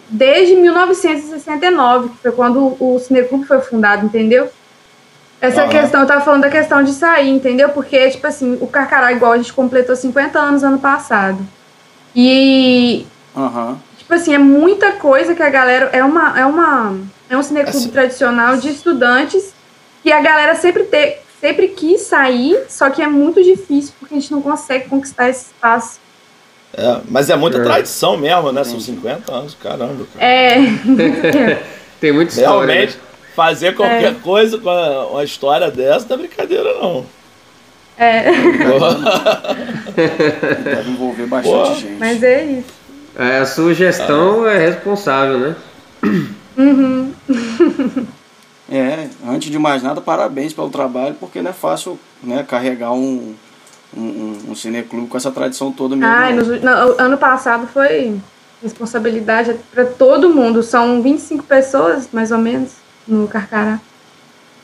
[0.09, 4.49] desde 1969, que foi quando o Cineclube foi fundado, entendeu?
[5.41, 5.69] Essa uhum.
[5.69, 7.69] questão, eu tava falando da questão de sair, entendeu?
[7.69, 11.39] Porque, tipo assim, o Carcará, igual a gente completou 50 anos ano passado.
[12.15, 13.07] E.
[13.35, 13.75] Uhum.
[13.97, 15.89] Tipo assim, é muita coisa que a galera.
[15.93, 16.39] É uma.
[16.39, 16.95] É, uma,
[17.27, 17.89] é um cineclube assim.
[17.89, 19.51] tradicional de estudantes
[20.03, 24.19] que a galera sempre, te, sempre quis sair, só que é muito difícil porque a
[24.19, 25.99] gente não consegue conquistar esse espaço.
[26.73, 28.63] É, mas é muita tradição mesmo, né?
[28.63, 30.05] São 50 anos, caramba.
[30.13, 30.25] Cara.
[30.25, 30.57] É.
[31.99, 32.67] Tem muita história.
[32.67, 32.73] Né?
[32.73, 32.97] Realmente.
[32.97, 33.10] Né?
[33.35, 34.15] Fazer qualquer é.
[34.15, 37.05] coisa com a, uma história dessa não é brincadeira, não.
[37.97, 38.23] É.
[40.63, 41.75] Deve envolver bastante Pô.
[41.75, 41.99] gente.
[41.99, 42.73] Mas é isso.
[43.15, 44.51] É, a sugestão ah.
[44.51, 45.55] é responsável, né?
[46.57, 47.13] Uhum.
[48.71, 53.35] é, antes de mais nada, parabéns pelo trabalho, porque não é fácil né, carregar um,
[53.95, 56.13] um, um cineclube com essa tradição toda mesmo.
[56.13, 58.19] Ah, no, no, ano passado foi
[58.63, 60.63] responsabilidade para todo mundo.
[60.63, 63.79] São 25 pessoas, mais ou menos no Carcará.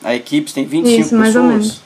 [0.04, 1.46] A equipe tem 25 Isso, mais pessoas.
[1.46, 1.82] ou menos.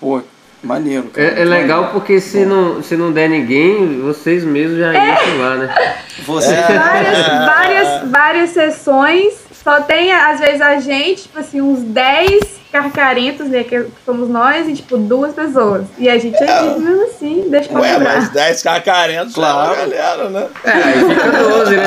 [0.00, 0.22] Pô,
[0.62, 1.04] maneiro.
[1.04, 1.26] Cara.
[1.26, 5.12] É, é legal porque se não, se não der ninguém, vocês mesmos já é.
[5.12, 5.96] entram lá, né?
[6.26, 6.52] Você...
[6.52, 6.62] É.
[6.62, 13.48] Várias, várias, várias sessões, só tem às vezes a gente, tipo assim, uns 10 carcarentos,
[13.48, 15.86] né, que somos nós, e tipo, duas pessoas.
[15.96, 18.16] E a gente é mesmo assim, deixa pra Ué, lembrar.
[18.16, 19.72] mas 10 carcarentos claro.
[19.72, 20.46] é galera, né?
[20.64, 21.84] É, aí fica 12, né?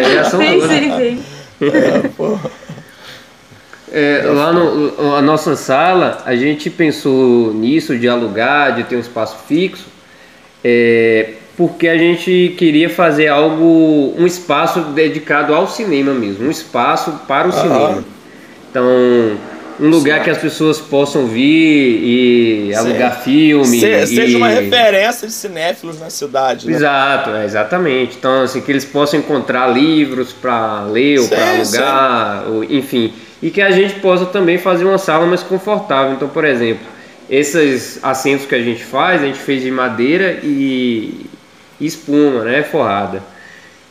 [0.00, 0.68] É, já são sim, 12.
[0.68, 1.24] sim, sim.
[1.62, 2.50] É, porra.
[3.98, 9.00] É, lá no, a nossa sala, a gente pensou nisso, de alugar, de ter um
[9.00, 9.86] espaço fixo,
[10.62, 17.10] é, porque a gente queria fazer algo, um espaço dedicado ao cinema mesmo, um espaço
[17.26, 18.04] para o cinema.
[18.68, 18.84] Então,
[19.80, 20.24] um lugar certo.
[20.24, 22.86] que as pessoas possam vir e certo.
[22.86, 23.80] alugar filme.
[23.80, 24.06] Se, e...
[24.08, 26.66] Seja uma referência de cinéfilos na cidade.
[26.66, 26.74] Né?
[26.74, 28.16] Exato, é, exatamente.
[28.18, 33.10] Então, assim, que eles possam encontrar livros para ler ou para alugar, ou, enfim
[33.42, 36.14] e que a gente possa também fazer uma sala mais confortável.
[36.14, 36.86] Então, por exemplo,
[37.28, 41.26] esses assentos que a gente faz, a gente fez de madeira e
[41.80, 43.22] espuma, né, forrada.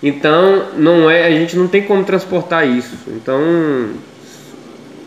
[0.01, 2.95] Então, não é, a gente não tem como transportar isso.
[3.08, 3.39] Então,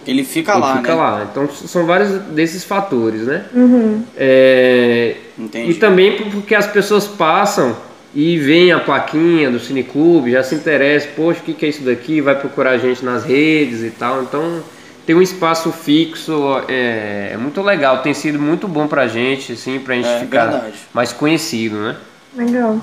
[0.06, 0.94] ele fica ele lá, fica né?
[0.94, 1.28] lá.
[1.30, 3.44] Então, são vários desses fatores, né?
[3.54, 4.02] Uhum.
[4.16, 5.16] É,
[5.54, 7.76] e também porque as pessoas passam
[8.14, 11.82] e vem a plaquinha do Cineclube, já se interessa, poxa, o que, que é isso
[11.82, 12.20] daqui?
[12.20, 14.22] Vai procurar a gente nas redes e tal.
[14.22, 14.62] Então
[15.04, 16.32] tem um espaço fixo,
[16.68, 20.50] é, é muito legal, tem sido muito bom pra gente, assim, pra gente é, ficar
[20.50, 20.76] verdade.
[20.92, 21.96] mais conhecido, né?
[22.34, 22.82] Legal.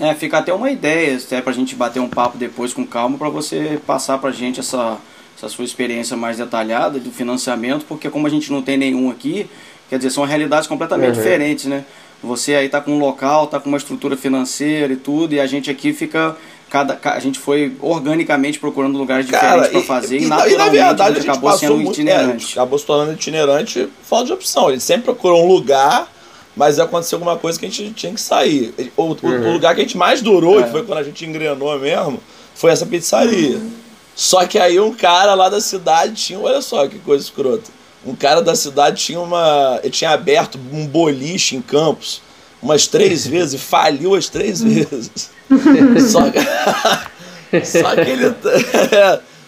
[0.00, 3.28] É, fica até uma ideia, até pra gente bater um papo depois com calma, para
[3.28, 4.96] você passar pra gente essa,
[5.36, 9.50] essa sua experiência mais detalhada do financiamento, porque como a gente não tem nenhum aqui,
[9.90, 11.22] quer dizer, são realidades completamente uhum.
[11.22, 11.84] diferentes, né?
[12.22, 15.46] Você aí tá com um local, tá com uma estrutura financeira e tudo, e a
[15.46, 16.36] gente aqui fica
[16.68, 20.68] cada a gente foi organicamente procurando lugares diferentes para fazer e, e, naturalmente e na
[20.68, 22.46] verdade, a gente, acabou sendo muito, itinerante.
[22.46, 24.68] É, acabou se tornando itinerante falta de opção.
[24.68, 26.12] Ele sempre procurou um lugar,
[26.54, 28.74] mas aconteceu alguma coisa que a gente tinha que sair.
[28.96, 29.16] O, uhum.
[29.22, 30.64] o lugar que a gente mais durou, é.
[30.64, 32.20] que foi quando a gente engrenou mesmo,
[32.54, 33.56] foi essa pizzaria.
[33.56, 33.70] Uhum.
[34.14, 38.14] Só que aí um cara lá da cidade tinha, olha só que coisa escrota um
[38.14, 39.80] cara da cidade tinha uma.
[39.82, 42.22] Ele tinha aberto um boliche em Campos
[42.62, 45.30] umas três vezes e faliu as três vezes.
[46.10, 46.40] só, que,
[47.64, 48.34] só que ele.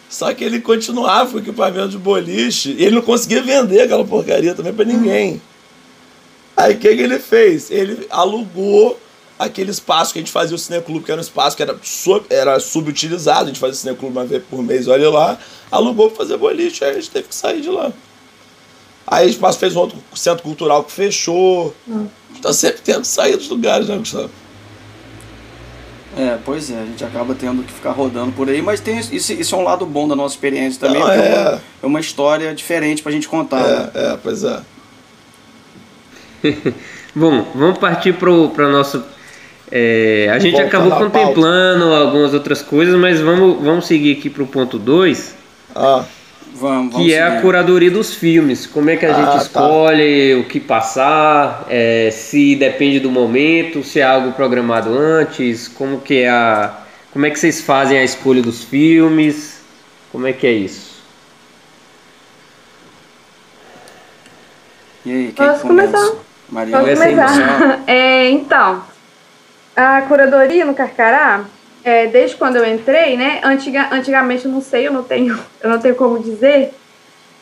[0.08, 4.04] só que ele continuava com o equipamento de boliche e ele não conseguia vender aquela
[4.04, 5.40] porcaria também para ninguém.
[6.56, 7.70] Aí o que, que ele fez?
[7.70, 8.98] Ele alugou
[9.38, 12.26] aquele espaço que a gente fazia o cineclube, que era um espaço que era, sub,
[12.28, 15.38] era subutilizado, a gente fazia o cineclube uma vez por mês, olha lá,
[15.70, 17.90] alugou para fazer boliche, aí a gente teve que sair de lá.
[19.10, 21.74] Aí o espaço fez um outro centro cultural que fechou.
[21.88, 22.06] Hum.
[22.34, 24.30] Está sempre tendo que sair dos lugares, né, Gustavo?
[26.16, 29.32] É, pois é, a gente acaba tendo que ficar rodando por aí, mas tem isso,
[29.32, 32.00] isso é um lado bom da nossa experiência também, Não, é, é, uma, é uma
[32.00, 33.60] história diferente pra gente contar.
[33.60, 33.90] É, né?
[33.94, 34.60] é pois é.
[37.14, 39.02] Bom, vamos partir para o nosso.
[39.70, 41.10] É, a gente Voltando acabou à pauta.
[41.10, 45.34] contemplando algumas outras coisas, mas vamos, vamos seguir aqui para o ponto 2,
[45.74, 46.04] Ah,
[46.60, 48.66] Vamos, vamos que é a curadoria dos filmes.
[48.66, 49.36] Como é que a Ah, gente tá.
[49.38, 56.00] escolhe o que passar, é, se depende do momento, se é algo programado antes, como
[56.00, 56.74] que é a.
[57.12, 59.62] Como é que vocês fazem a escolha dos filmes?
[60.12, 61.00] Como é que é isso?
[65.06, 65.92] E aí, quem Posso começa?
[65.96, 66.16] começar?
[66.50, 66.78] Maria.
[66.78, 67.80] Aí, começar.
[67.88, 68.82] É, então,
[69.74, 71.44] a curadoria no Carcará,
[71.84, 73.40] é, desde quando eu entrei, né?
[73.42, 76.72] Antiga, antigamente eu não sei, eu não tenho, eu não tenho como dizer,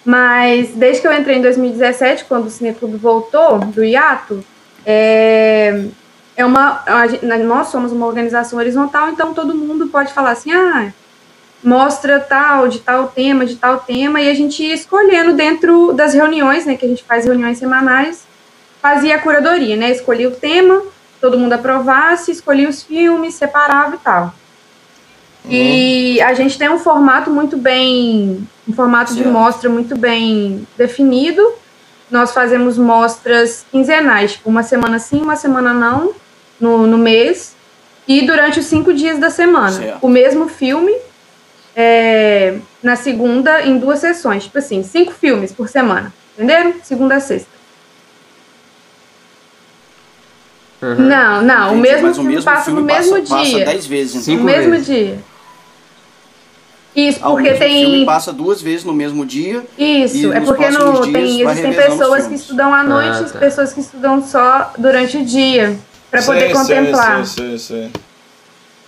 [0.04, 4.44] mas desde que eu entrei em 2017, quando o Cineclube voltou do hiato,
[4.86, 5.84] é,
[6.36, 10.52] é uma, a gente- nós somos uma organização horizontal, então todo mundo pode falar assim,
[10.52, 10.92] ah,
[11.62, 16.14] mostra tal, de tal tema, de tal tema, e a gente ia escolhendo dentro das
[16.14, 18.22] reuniões, né, que a gente faz reuniões semanais,
[18.80, 20.80] fazia a curadoria, né, escolhia o tema,
[21.20, 24.34] todo mundo aprovasse, escolhia os filmes, separava e tal.
[25.50, 29.32] E a gente tem um formato muito bem, um formato de Certo.
[29.32, 31.42] mostra muito bem definido.
[32.10, 36.12] Nós fazemos mostras quinzenais, tipo uma semana sim, uma semana não,
[36.60, 37.54] no, no mês,
[38.06, 39.72] e durante os cinco dias da semana.
[39.72, 39.98] Certo.
[40.02, 40.94] O mesmo filme,
[41.74, 44.44] é, na segunda, em duas sessões.
[44.44, 46.74] Tipo assim, cinco filmes por semana, entenderam?
[46.82, 47.57] Segunda a sexta.
[50.80, 50.94] Uhum.
[50.94, 53.64] Não, não, o Entendi, mesmo mas filme passa no mesmo passa, Passa dia.
[53.64, 54.22] 10 vezes, então.
[54.24, 54.86] Cinco no mesmo vezes.
[54.86, 55.18] dia.
[56.96, 58.06] Isso, Ah, o porque mesmo filme tem.
[58.06, 59.64] passa duas vezes no mesmo dia.
[59.78, 63.38] Isso, E é porque no, tem, existem pessoas que estudam à noite Ah, e tá.
[63.38, 65.78] pessoas que estudam só durante o dia,
[66.10, 67.24] para poder contemplar.
[67.26, 67.90] sei, sei, sei.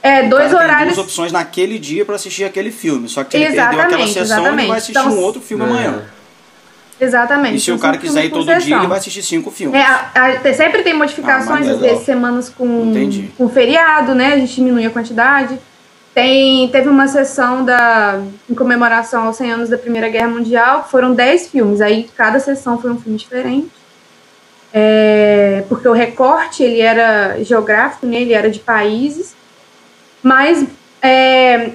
[0.03, 0.95] É, O dois horários.
[0.95, 3.07] duas opções naquele dia pra assistir aquele filme.
[3.09, 4.69] Só que ele perdeu aquela Exatamente, sessão, ele exatamente.
[4.69, 5.67] vai assistir Então, um outro filme É.
[5.67, 6.03] amanhã.
[7.01, 7.57] Exatamente.
[7.57, 8.89] E se o cara quiser ir todo por dia, ele sessão.
[8.89, 9.81] vai assistir cinco filmes.
[9.81, 11.91] É, a- a- sempre tem modificações, Ah, às legal.
[11.95, 13.31] vezes semanas com, Entendi.
[13.39, 14.35] com feriado, né?
[14.35, 15.59] A gente diminui a quantidade.
[16.13, 21.15] Tem, teve uma sessão da, em comemoração aos 100 anos da Primeira Guerra Mundial, foram
[21.15, 21.81] 10 filmes.
[21.81, 23.71] Aí cada sessão foi um filme diferente.
[24.73, 28.21] É, porque o recorte ele era geográfico, né?
[28.21, 29.35] ele era de países.
[30.23, 30.65] Mas
[31.03, 31.71] é,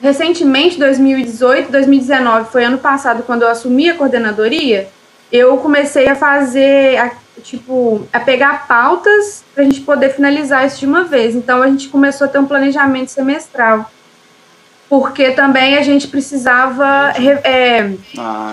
[0.00, 4.88] recentemente, 2018, 2019, foi ano passado, quando eu assumi a coordenadoria,
[5.32, 7.10] eu comecei a fazer, a,
[7.42, 11.34] tipo, a pegar pautas para a gente poder finalizar isso de uma vez.
[11.34, 13.90] Então a gente começou a ter um planejamento semestral.
[14.88, 18.52] Porque também a gente precisava re- é, Ah,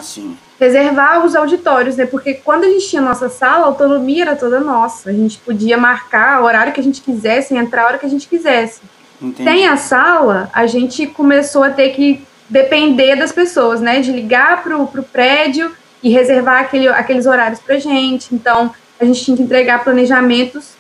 [0.60, 2.06] reservar os auditórios, né?
[2.06, 5.10] Porque quando a gente tinha nossa sala, a autonomia era toda nossa.
[5.10, 8.10] A gente podia marcar o horário que a gente quisesse, entrar a hora que a
[8.10, 8.80] gente quisesse.
[9.22, 9.44] Entendi.
[9.50, 14.02] Tem a sala, a gente começou a ter que depender das pessoas, né?
[14.02, 18.34] De ligar pro, pro prédio e reservar aquele, aqueles horários pra gente.
[18.34, 20.72] Então, a gente tinha que entregar planejamentos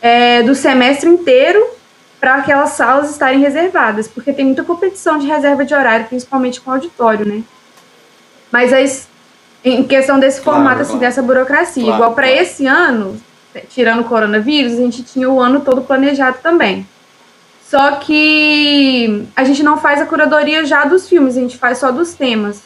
[0.00, 1.64] é, do semestre inteiro
[2.20, 6.70] para aquelas salas estarem reservadas, porque tem muita competição de reserva de horário, principalmente com
[6.70, 7.42] auditório, né?
[8.52, 9.08] Mas as-
[9.64, 11.06] em questão desse Claro, formato, assim, claro.
[11.06, 13.20] dessa burocracia, Claro, igual para esse ano,
[13.68, 16.86] tirando o coronavírus, a gente tinha o ano todo planejado também.
[17.70, 21.92] Só que a gente não faz a curadoria já dos filmes, a gente faz só
[21.92, 22.62] dos temas.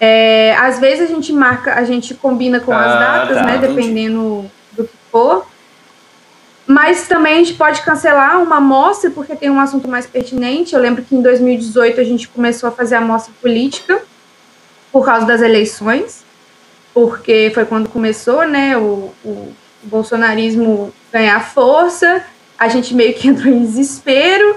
[0.00, 3.56] É, às vezes a gente marca, a gente combina com as Ah, datas, tá, né?
[3.56, 3.74] entendi.
[3.74, 5.46] Dependendo do que for.
[6.66, 10.74] Mas também a gente pode cancelar uma amostra porque tem um assunto mais pertinente.
[10.74, 14.00] Eu lembro que em 2018 a gente começou a fazer a amostra política
[14.90, 16.24] por causa das eleições,
[16.94, 18.78] porque foi quando começou, né?
[18.78, 22.24] O, o bolsonarismo ganhar força,
[22.62, 24.56] a gente meio que entrou em desespero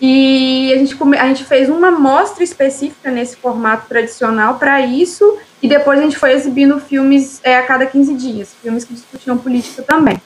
[0.00, 5.68] e a gente, a gente fez uma mostra específica nesse formato tradicional para isso e
[5.68, 9.82] depois a gente foi exibindo filmes é, a cada 15 dias, filmes que discutiam política
[9.82, 10.20] também.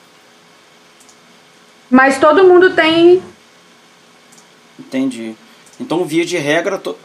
[1.89, 3.21] Mas todo mundo tem.
[4.79, 5.35] Entendi.
[5.79, 6.95] Então, via de regra, to...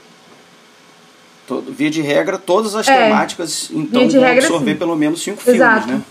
[1.47, 3.05] to- via de regra, todas as É.
[3.05, 4.79] temáticas então vão regra, absorver sim.
[4.79, 5.87] pelo menos cinco Exato.
[5.87, 6.05] filmes, né?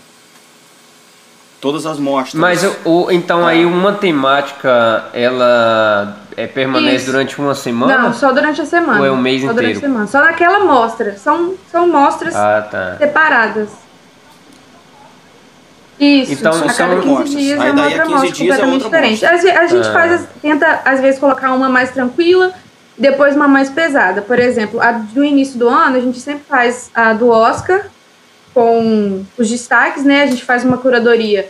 [1.60, 2.34] Todas as mostras.
[2.34, 7.06] Mas o, então aí uma temática ela é, permanece Isso.
[7.06, 7.98] durante uma semana?
[7.98, 9.00] Não, só durante a semana.
[9.00, 9.78] Ou é o mês só durante inteiro?
[9.78, 10.06] a semana.
[10.06, 11.16] Só naquela mostra.
[11.16, 12.94] São, são mostras Ah, tá.
[12.98, 13.70] separadas.
[15.98, 17.30] Isso, Então, a são cada 15 mostras.
[17.32, 19.20] dias Aí é daí uma a outra 15 mostra é completamente outra diferente.
[19.32, 19.38] mostra.
[19.52, 19.92] Ve- A, gente Ah.
[19.92, 22.52] faz, as- tenta, às vezes, colocar uma mais tranquila
[22.96, 24.22] e depois uma mais pesada.
[24.22, 27.86] Por exemplo, a do início do ano, a gente sempre faz a do Oscar
[28.58, 30.24] com os destaques, né?
[30.24, 31.48] A gente faz uma curadoria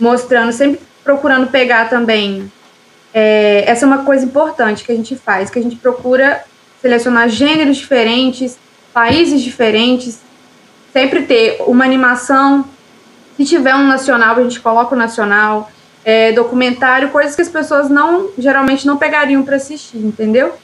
[0.00, 2.50] mostrando, sempre procurando pegar também.
[3.14, 6.42] é, essa é uma coisa importante que a gente faz, que a gente procura
[6.82, 8.58] selecionar gêneros diferentes,
[8.92, 10.18] países diferentes,
[10.92, 12.64] sempre ter uma animação
[13.36, 15.70] Se tiver um nacional, a gente coloca o nacional.
[16.04, 20.54] É, documentário, coisas que as pessoas não geralmente não pegariam para assistir, entendeu?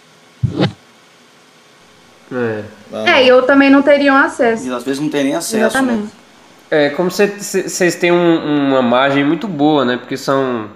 [2.35, 2.63] É.
[3.11, 4.67] É, e eu também não teriam acesso.
[4.67, 6.03] E às vezes não tem nem acesso, Exatamente.
[6.03, 6.09] né?
[6.71, 9.97] É, como vocês têm um- uma margem muito boa, né?
[9.97, 10.67] Porque são,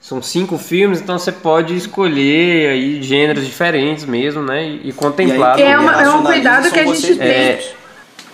[0.00, 4.66] são cinco filmes, então você pode escolher aí gêneros diferentes mesmo, né?
[4.66, 5.58] E, e contemplar.
[5.58, 7.16] E aí, É uma- é um cuidado que a gente tem.
[7.18, 7.74] mesmos.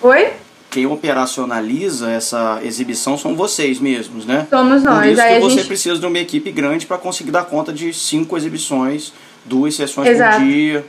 [0.00, 0.28] Oi?
[0.70, 4.46] Quem operacionaliza essa exibição são vocês mesmos, né?
[4.48, 5.12] Somos Por nós.
[5.12, 5.66] isso Aí que você gente.
[5.66, 9.12] precisa de uma equipe grande para conseguir dar conta de cinco exibições,
[9.44, 10.38] duas sessões Exato.
[10.38, 10.84] por dia,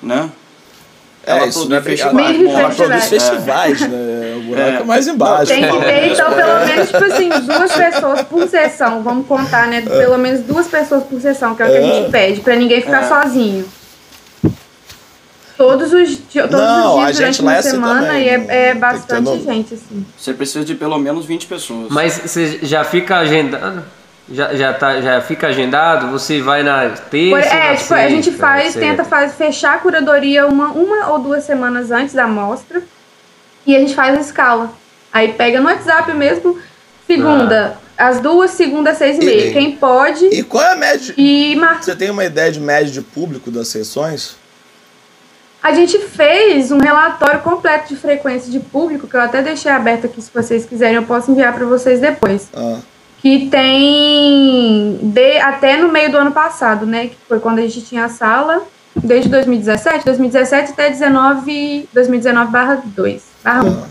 [0.00, 0.30] né?
[1.26, 3.78] É, Ela isso produz não é festivais, Ela produz festivais.
[3.78, 4.34] festivais, né?
[4.38, 4.84] O buraco é, É.
[4.84, 5.46] mais embaixo.
[5.52, 9.02] Tem que ter, então, pelo menos, tipo assim, duas pessoas por sessão.
[9.02, 9.82] Vamos contar, né?
[9.82, 12.80] Pelo menos duas pessoas por sessão, que é o que a gente pede, pra ninguém
[12.80, 13.08] ficar É.
[13.08, 13.66] sozinho.
[15.56, 18.74] Todos os, todos Não, os dias durante é uma assim semana também, e é, é
[18.74, 20.06] bastante gente, assim.
[20.16, 21.88] Você precisa de pelo menos 20 pessoas.
[21.90, 23.82] Mas você já fica agendado?
[24.30, 26.08] Já, já, tá, já fica agendado?
[26.10, 27.08] Você vai na terça?
[27.08, 28.80] Por- é, na tipo, a gente sexta, faz, etc.
[28.80, 32.82] tenta faz, fechar a curadoria uma, uma ou duas semanas antes da mostra
[33.66, 34.70] e a gente faz a escala.
[35.10, 36.58] Aí pega no WhatsApp mesmo,
[37.06, 39.46] segunda, às duas, segunda, às seis e meia.
[39.48, 41.14] E- Quem pode E qual é a média?
[41.16, 41.82] e marca.
[41.82, 44.36] Você tem uma ideia de média de público das sessões?
[45.62, 50.04] A gente fez um relatório completo de frequência de público, que eu até deixei aberto
[50.06, 52.48] aqui, se vocês quiserem, eu posso enviar para vocês depois.
[52.54, 52.78] Ah,
[53.20, 57.08] Que tem de, até no meio do ano passado, né?
[57.08, 58.62] Que foi quando a gente tinha a sala,
[58.96, 63.82] desde 2017, 2017 até 19, 2019 barra 2, barra 1.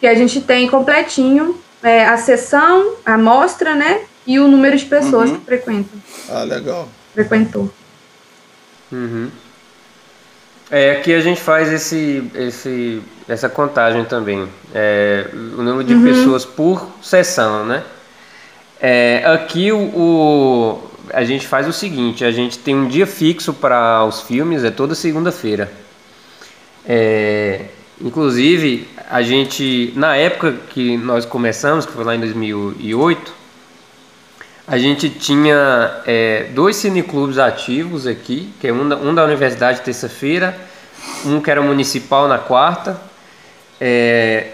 [0.00, 4.00] Que a gente tem completinho é, a sessão, a amostra, né?
[4.26, 5.38] E o número de pessoas Uhum.
[5.38, 5.98] que frequentam,
[6.30, 6.88] Ah, legal.
[7.14, 7.70] frequentou.
[8.90, 9.30] Uhum.
[10.70, 14.48] É, aqui a gente faz esse, esse, essa contagem também.
[14.74, 17.82] É, o número de pessoas por sessão, né?
[18.84, 23.54] É, aqui o, o- a gente faz o seguinte, a gente tem um dia fixo
[23.54, 25.70] para os filmes, é toda segunda-feira.
[26.84, 27.66] É,
[28.00, 33.32] inclusive, a gente, na época que nós começamos, que foi lá em 2008,
[34.66, 39.80] a gente tinha é, dois cineclubes ativos aqui, que é um da, um da Universidade
[39.82, 40.56] terça-feira,
[41.24, 43.00] um que era municipal na quarta,
[43.80, 44.48] é,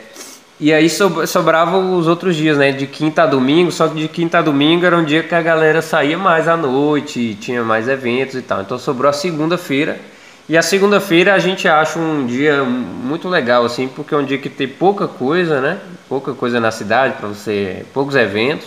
[0.61, 2.72] e aí sob- sobrava os outros dias, né?
[2.72, 5.42] De quinta a domingo, só que de quinta a domingo era um dia que a
[5.42, 8.61] galera saía mais à noite, tinha mais eventos e tal.
[8.62, 9.98] Então sobrou a segunda-feira.
[10.48, 14.38] E a segunda-feira a gente acha um dia muito legal, assim, porque é um dia
[14.38, 15.78] que tem pouca coisa, né?
[16.09, 18.66] Pouca coisa na cidade para você, poucos eventos.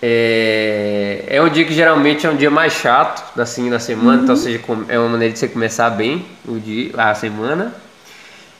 [0.00, 4.36] É, é um dia que geralmente é um dia mais chato, assim, na semana, então
[4.36, 7.74] seja, com- é uma maneira de você começar bem o dia, a semana.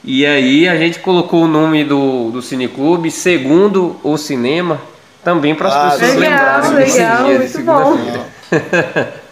[0.05, 4.80] E aí a gente colocou o nome do, do cineclube, segundo o cinema,
[5.24, 7.96] também para as Ah, pessoas legal, lembrarem legal, dia de muito bom.
[7.96, 8.28] segunda-feira.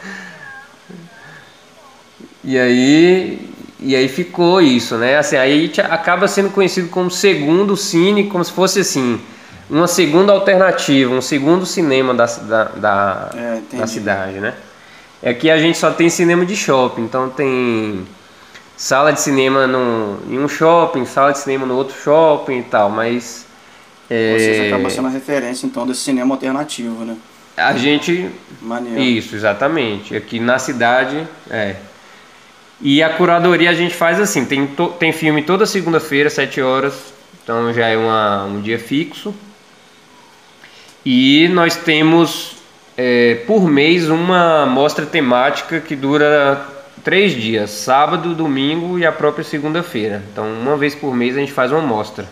[2.44, 3.50] E aí,
[3.80, 5.16] e aí ficou isso, né?
[5.18, 9.20] Assim, aí acaba sendo conhecido como segundo cine, como se fosse assim,
[9.68, 14.54] uma segunda alternativa, um segundo cinema da, da, da, É, da cidade, né?
[15.24, 18.06] Aqui a gente só tem cinema de shopping, então tem
[18.76, 22.90] sala de cinema no, em um shopping, sala de cinema no outro shopping e tal,
[22.90, 23.46] mas
[24.08, 27.16] Vocês é, acabam sendo a referência, então, desse cinema alternativo, né?
[27.56, 29.00] a gente Maneiro.
[29.00, 30.14] Isso, exatamente.
[30.14, 31.76] Aqui na cidade, é.
[32.80, 36.94] E a curadoria a gente faz assim, tem, to- tem filme toda segunda-feira, 7 horas,
[37.42, 39.34] então já é uma, um dia fixo.
[41.04, 42.56] E nós temos
[42.98, 46.60] é, por mês uma mostra temática que dura
[47.06, 50.24] três dias, sábado, domingo e a própria segunda-feira.
[50.32, 52.28] Então uma vez por mês a gente faz uma mostra.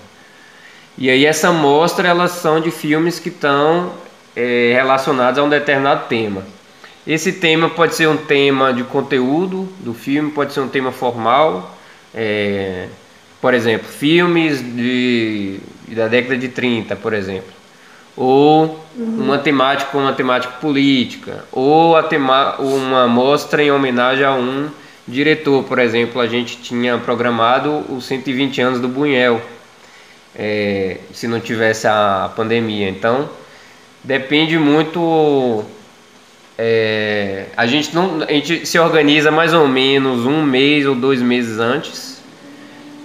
[0.99, 3.93] E aí essa mostra elas são de filmes que estão
[4.35, 6.43] é, relacionados a um determinado tema.
[7.07, 11.79] Esse tema pode ser um tema de conteúdo do filme, pode ser um tema formal.
[12.13, 12.89] é,
[13.41, 17.53] por exemplo, filmes de, da década de 30, por exemplo.
[18.17, 21.45] Ou uma temática, uma temática política.
[21.51, 24.69] Ou tema, uma mostra em homenagem a um
[25.07, 25.65] diretor.
[25.65, 29.41] Por exemplo, a gente tinha programado os 120 anos do Bunhel
[30.37, 32.89] é, se não tivesse a pandemia.
[32.89, 33.29] Então,
[34.03, 35.65] depende muito.
[36.59, 41.23] é, a gente não, a gente se organiza mais ou menos um mês ou dois
[41.23, 42.23] meses antes.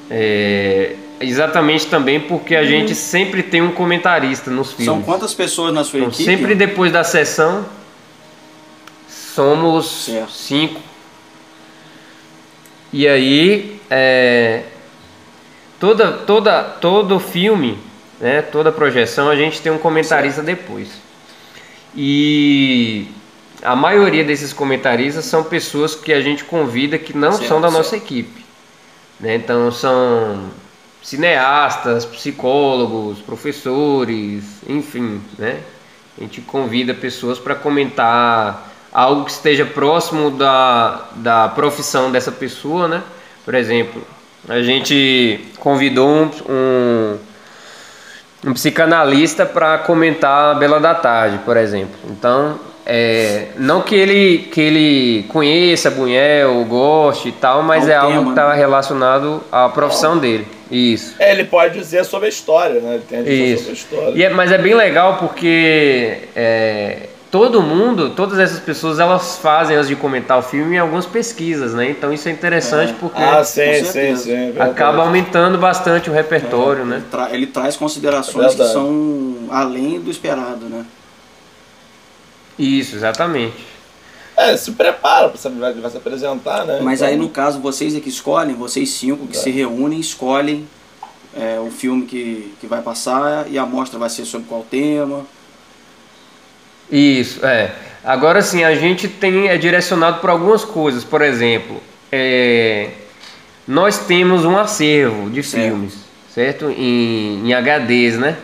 [0.10, 4.86] É, exatamente também porque a gente sempre tem um comentarista nos filmes.
[4.86, 6.24] São quantas pessoas na sua Então, equipe?
[6.24, 7.66] sempre depois da sessão
[9.08, 10.32] somos Certo.
[10.32, 10.82] cinco.
[12.92, 14.64] E aí, é,
[15.80, 17.78] toda, toda, todo filme
[18.20, 18.42] né?
[18.42, 20.90] Toda projeção a gente tem um comentarista depois.
[21.96, 23.08] E
[23.64, 27.72] a maioria desses comentaristas são pessoas que a gente convida que não Certo, são da
[27.72, 28.04] nossa certo.
[28.04, 28.46] equipe.
[29.20, 29.36] Né?
[29.36, 30.50] Então são
[31.02, 35.60] cineastas, psicólogos, professores, enfim, né?
[36.18, 42.88] A gente convida pessoas para comentar algo que esteja próximo da, da profissão dessa pessoa,
[42.88, 43.02] né?
[43.46, 44.02] Por exemplo,
[44.48, 47.18] a gente convidou um, um,
[48.48, 51.96] um psicanalista para comentar a Bela da Tarde, por exemplo.
[52.10, 57.96] Então, é, não que ele, que ele conheça Bunhel, goste e tal, mas Ao é
[57.96, 58.56] algo tema, que está né?
[58.56, 60.59] relacionado à profissão dele.
[60.72, 61.16] Isso.
[61.20, 62.96] É, ele pode dizer sobre a história, né?
[62.96, 63.58] Ele tem a dizer Isso.
[63.64, 64.14] sobre a história.
[64.18, 69.76] E é- mas é bem legal porque é, todo mundo, todas essas pessoas, elas fazem
[69.76, 71.90] antes de comentar o filme algumas pesquisas, né?
[71.90, 74.24] Então isso é interessante porque Ah, sim, Com sim, certeza.
[74.24, 74.54] sim.
[74.58, 76.98] é acaba aumentando bastante o repertório, né?
[76.98, 78.72] Ele, tra- ele traz considerações que Verdade.
[78.74, 80.86] são além do esperado, né?
[82.58, 83.69] Isso, exatamente.
[84.40, 86.80] É, se prepara vai, vai se apresentar, né?
[86.82, 90.66] Mas Então, aí, no caso, vocês é que escolhem, vocês cinco que se reúnem, escolhem
[91.36, 95.26] é, o filme que, que vai passar e a mostra vai ser sobre qual tema.
[96.90, 97.76] Isso, é.
[98.02, 101.04] Agora sim, a gente tem é direcionado por algumas coisas.
[101.04, 101.76] Por exemplo,
[102.10, 102.92] é,
[103.68, 105.66] nós temos um acervo de Certo.
[105.66, 105.96] filmes,
[106.34, 106.70] certo?
[106.70, 108.38] Em, em HDs, né?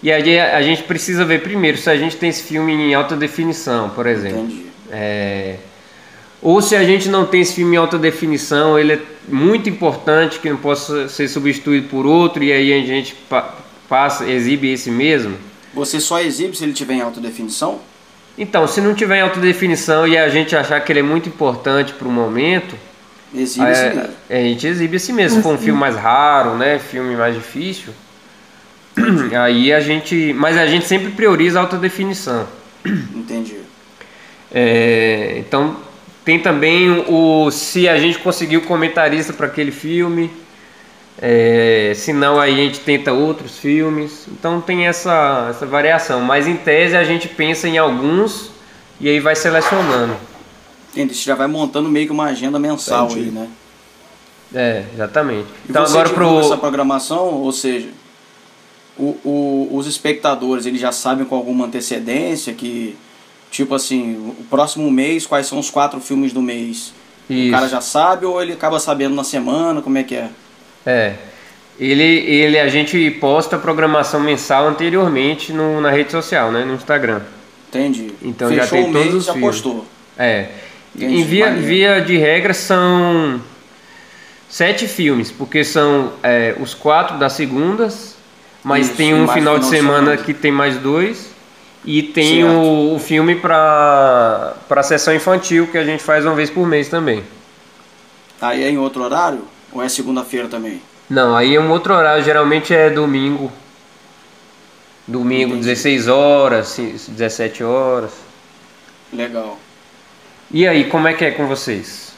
[0.00, 3.16] E aí a gente precisa ver primeiro se a gente tem esse filme em alta
[3.16, 4.44] definição, por exemplo.
[4.44, 4.71] Entendi.
[4.92, 5.56] É,
[6.42, 10.38] ou se a gente não tem esse filme em alta definição, ele é muito importante
[10.38, 13.54] que não possa ser substituído por outro e aí a gente pa-
[13.88, 15.36] passa, exibe esse mesmo.
[15.72, 17.80] Você só exibe se ele tiver em alta definição?
[18.36, 21.28] Então, se não tiver em alta definição e a gente achar que ele é muito
[21.28, 22.74] importante para o momento,
[23.34, 24.10] Exibe esse é, mesmo.
[24.28, 25.36] a gente exibe esse mesmo.
[25.38, 27.92] Se for um filme mais raro, né, filme mais difícil,
[29.40, 32.46] aí a gente, mas a gente sempre prioriza a alta definição.
[32.84, 33.56] Entendi.
[34.54, 35.76] É, então
[36.24, 40.30] tem também o se a gente conseguiu comentarista para aquele filme,
[41.20, 44.26] é, se não aí a gente tenta outros filmes.
[44.28, 48.50] Então tem essa, essa variação, mas em tese a gente pensa em alguns
[49.00, 50.14] e aí vai selecionando.
[50.92, 51.14] Entendi.
[51.14, 53.20] Você já vai montando meio que uma agenda mensal Entendi.
[53.20, 53.48] aí, né?
[54.54, 55.46] É, exatamente.
[55.66, 57.88] E Então você agora divulga essa pro programação, ou seja,
[58.98, 62.94] o, o- os espectadores eles já sabem com alguma antecedência que,
[63.52, 66.92] tipo assim, o próximo mês, quais são os quatro filmes do mês?
[67.28, 67.50] O Isso.
[67.52, 70.28] cara já sabe ou ele acaba sabendo na semana, como é que é?
[70.84, 71.14] É.
[71.78, 76.64] Ele, ele, a gente posta a programação mensal anteriormente no, na rede social, né?
[76.64, 77.20] No Instagram.
[77.68, 78.12] Entendi.
[78.22, 79.50] Então Fechou já tem o mês, todos os já filmes.
[79.50, 79.86] postou.
[80.18, 80.48] É.
[80.94, 83.40] Entendi, Em via, via de regra são
[84.48, 88.16] sete filmes, porque são é, os quatro das segundas,
[88.62, 90.16] mas Isso, tem um final de final de semana semana.
[90.18, 91.31] que tem mais dois.
[91.84, 96.48] E tem o, o filme para para sessão infantil que a gente faz uma vez
[96.48, 97.24] por mês também.
[98.40, 99.42] Aí é em outro horário?
[99.72, 100.80] Ou é segunda-feira também?
[101.10, 103.50] Não, aí é um outro horário, geralmente é domingo.
[105.06, 105.66] Domingo, Entendi.
[105.66, 108.12] 16 horas, se- 17 horas.
[109.12, 109.58] Legal.
[110.50, 112.12] E aí, como é que é com vocês?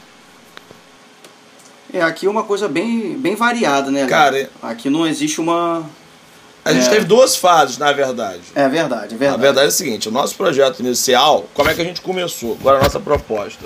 [1.93, 4.07] É, aqui é uma coisa bem, bem variada, né?
[4.07, 5.89] Cara, Aqui não existe uma.
[6.65, 6.91] A gente É.
[6.91, 8.41] teve duas fases, na verdade.
[8.55, 9.41] É verdade, é A verdade.
[9.43, 12.57] verdade é o seguinte, o nosso projeto inicial, como é que a gente começou?
[12.65, 13.65] Era a nossa proposta?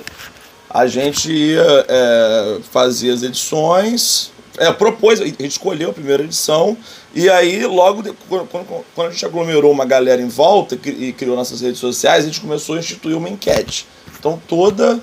[0.68, 6.76] A gente ia é, fazer as edições, é, propôs, a gente escolheu a primeira edição,
[7.14, 11.36] e aí logo, de- quando, quando- a gente aglomerou uma galera em volta e criou
[11.36, 13.86] nossas redes sociais, a gente começou a instituir uma enquete.
[14.18, 14.98] Então toda...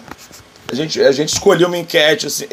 [0.71, 2.45] A gente, a gente escolhia uma enquete, assim,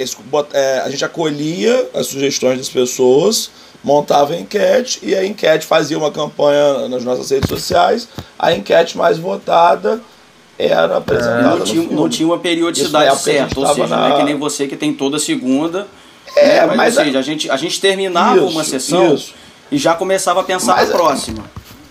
[0.53, 3.51] é, a gente acolhia as sugestões das pessoas,
[3.85, 8.09] montava a enquete e a enquete fazia uma campanha nas nossas redes sociais.
[8.39, 10.01] A enquete mais votada
[10.59, 11.43] era apresentada.
[11.43, 11.95] Não no tinha, filme.
[11.97, 14.37] não tinha uma periodicidade é a gente certa, ou seja, na- não é que nem
[14.39, 15.87] você que tem toda segunda.
[16.37, 16.67] É, né?
[16.67, 19.35] mas, mas ou a- seja, a gente, a gente terminava Isso, uma sessão isso.
[19.71, 21.45] e já começava a pensar Mas na a- próxima.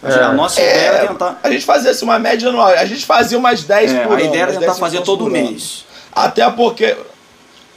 [0.04, 1.40] A nossa ideia era tentar.
[1.44, 2.70] A gente fazia assim, uma média anual.
[2.70, 4.26] A gente fazia umas 10 é, por a ano.
[4.26, 5.86] ideia era tentar 10 fazer todo mês.
[6.12, 6.96] Até porque.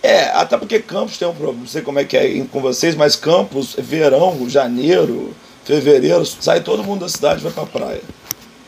[0.07, 1.61] É, até porque Campos tem um problema.
[1.61, 5.35] Não sei como é que é com vocês, mas Campos, verão, janeiro,
[5.65, 8.01] fevereiro, sai todo mundo da cidade e vai pra praia.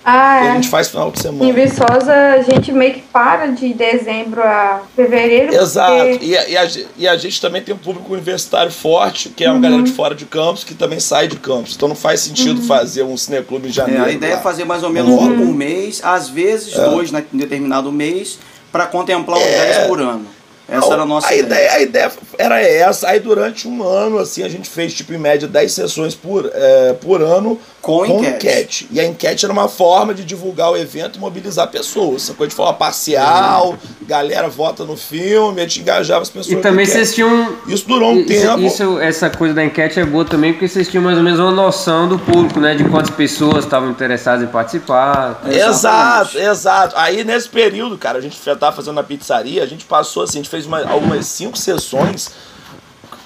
[0.09, 0.55] Ah, E a é.
[0.55, 1.53] gente faz final de Em semana.
[1.53, 5.53] Viçosa, a gente meio que para de dezembro a fevereiro.
[5.53, 6.11] Exato.
[6.11, 9.45] porque- E, a- e a, e a gente também tem um público universitário forte, que
[9.45, 9.57] é Uhum.
[9.57, 11.75] uma galera de fora de Campos, que também sai de Campos.
[11.75, 12.67] Então não faz sentido Uhum.
[12.69, 14.05] fazer um cineclube em É, janeiro.
[14.05, 14.43] a ideia é lá.
[14.43, 16.85] fazer mais ou menos um por mês, às vezes É.
[16.89, 18.39] dois né, em determinado mês,
[18.71, 19.67] para contemplar uns É.
[19.73, 20.25] 10 por ano.
[20.69, 21.47] Essa era a nossa a ideia.
[21.47, 21.73] ideia.
[21.73, 23.09] A ideia era essa.
[23.09, 26.93] Aí durante um ano, assim, a gente fez, tipo, em média, 10 sessões por, é,
[26.95, 28.89] por ano Com enquete.
[28.91, 32.25] E a enquete era uma forma de divulgar o evento e mobilizar pessoas.
[32.25, 36.59] Essa coisa de forma parcial, galera vota no filme, a gente engajava as pessoas.
[36.59, 37.15] E também vocês enquete.
[37.15, 37.57] tinham.
[37.69, 38.61] Isso durou um isso, tempo.
[38.61, 41.53] isso- essa coisa da enquete é boa também, porque vocês tinham mais ou menos uma
[41.53, 42.75] noção do público, né?
[42.75, 45.43] De quantas pessoas estavam interessadas em participar.
[45.49, 46.95] Exato, exato.
[46.97, 50.39] Aí nesse período, cara, a gente já tava fazendo na pizzaria, a gente passou assim,
[50.39, 52.31] a gente fez uma- algumas cinco sessões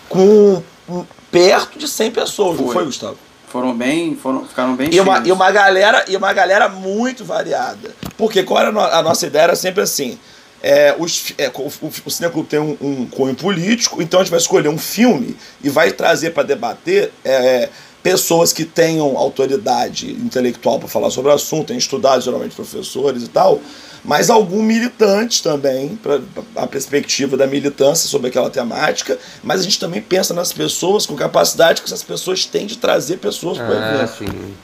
[0.09, 0.63] com
[1.31, 2.75] perto de 100 pessoas, não Foi.
[2.75, 3.17] foi, Gustavo?
[3.49, 7.95] Foram bem, foram, ficaram bem E uma, e uma galera e uma galera muito variada.
[8.17, 9.43] Porque qual era a, no- a nossa ideia?
[9.45, 10.19] Era sempre assim.
[10.63, 14.31] É, os, é, o, o, o Cineclube tem um, um cunho político, então a gente
[14.31, 17.69] vai escolher um filme e vai trazer para debater é,
[18.03, 23.29] pessoas que tenham autoridade intelectual para falar sobre o assunto, têm estudado, geralmente professores e
[23.29, 23.59] tal,
[24.05, 26.21] mas algum militante também, para
[26.57, 31.15] a perspectiva da militância sobre aquela temática, mas a gente também pensa nas pessoas com
[31.17, 34.19] capacidade que essas pessoas têm de trazer pessoas para o Ah, evento.
[34.19, 34.55] sim.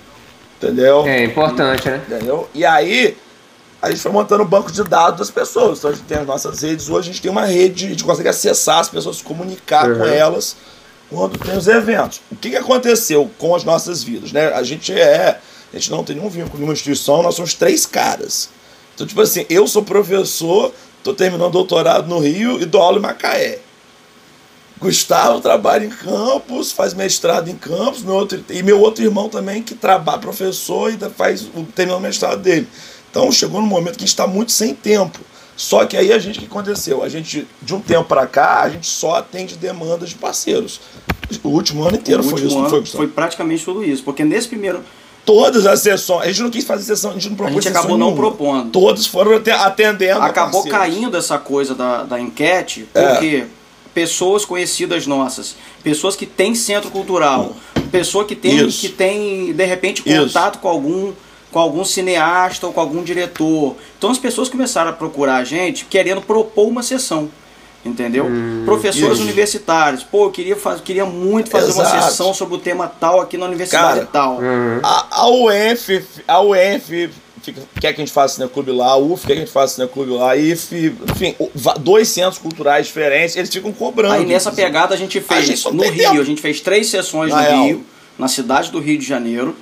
[0.58, 1.06] Entendeu?
[1.06, 2.00] É importante, né?
[2.06, 2.48] Entendeu?
[2.54, 3.16] E aí,
[3.82, 5.78] a gente foi montando o banco de dados das pessoas.
[5.78, 8.02] Então a gente tem as nossas redes, hoje a gente tem uma rede, a gente
[8.04, 9.98] consegue acessar as pessoas, se comunicar Uhum.
[9.98, 10.56] com elas
[11.10, 12.20] quando tem os eventos.
[12.32, 14.32] O que, que aconteceu com as nossas vidas?
[14.32, 14.46] Né?
[14.48, 15.38] A gente é.
[15.72, 18.48] A gente não tem nenhum vínculo com nenhuma instituição, nós somos três caras.
[18.96, 20.72] Então, tipo assim, eu sou professor,
[21.04, 23.58] tô terminando doutorado no Rio e dou aula em Macaé.
[24.80, 29.62] Gustavo trabalha em campus, faz mestrado em campus, meu outro, e meu outro irmão também
[29.62, 32.66] que trabalha professor e ainda faz o terminou o mestrado dele.
[33.10, 35.20] Então chegou num momento que a gente está muito sem tempo.
[35.56, 37.02] Só que aí a gente o que aconteceu?
[37.02, 40.80] A gente de um tempo para cá a gente só atende demandas de parceiros.
[41.42, 43.04] O último ano inteiro O foi isso, não ano foi, Gustavo?
[43.04, 44.02] foi praticamente tudo isso.
[44.02, 44.82] Porque nesse primeiro.
[45.26, 47.64] Todas as sessões, a gente não quis fazer sessão, a gente não A propôs gente
[47.64, 48.22] sessão acabou não nenhuma.
[48.28, 48.70] propondo.
[48.70, 50.20] Todos foram ate- atendendo.
[50.22, 50.78] a Acabou parceiros.
[50.94, 53.08] caindo essa coisa da, da enquete, É.
[53.08, 53.44] porque
[53.92, 57.56] pessoas conhecidas nossas, pessoas que têm centro cultural,
[57.90, 58.80] pessoa que tem, Isso.
[58.82, 60.26] que tem de repente, Isso.
[60.26, 61.12] contato com algum
[61.50, 63.76] com algum cineasta ou com algum diretor.
[63.96, 67.30] Então as pessoas começaram a procurar a gente querendo propor uma sessão.
[67.86, 68.26] Entendeu?
[68.64, 69.22] Professores isso.
[69.22, 70.02] universitários.
[70.02, 72.04] Pô, eu queria, faz, queria muito fazer uma Exato.
[72.10, 74.38] sessão sobre o tema tal aqui na universidade Cara, tal.
[74.38, 74.80] Uhum.
[74.82, 76.40] A, a UENF, a
[77.42, 79.74] fica- quer que a gente faça cineclube lá, a UF quer que a gente faça
[79.76, 81.34] cineclube lá, a IF, enfim,
[81.80, 84.14] dois centros culturais diferentes, eles ficam cobrando.
[84.14, 86.20] Aí nessa pegada a gente fez gente só no Rio, tempo.
[86.20, 87.64] a gente fez três sessões Na no real.
[87.66, 87.86] Rio,
[88.18, 89.54] na cidade do Rio de Janeiro,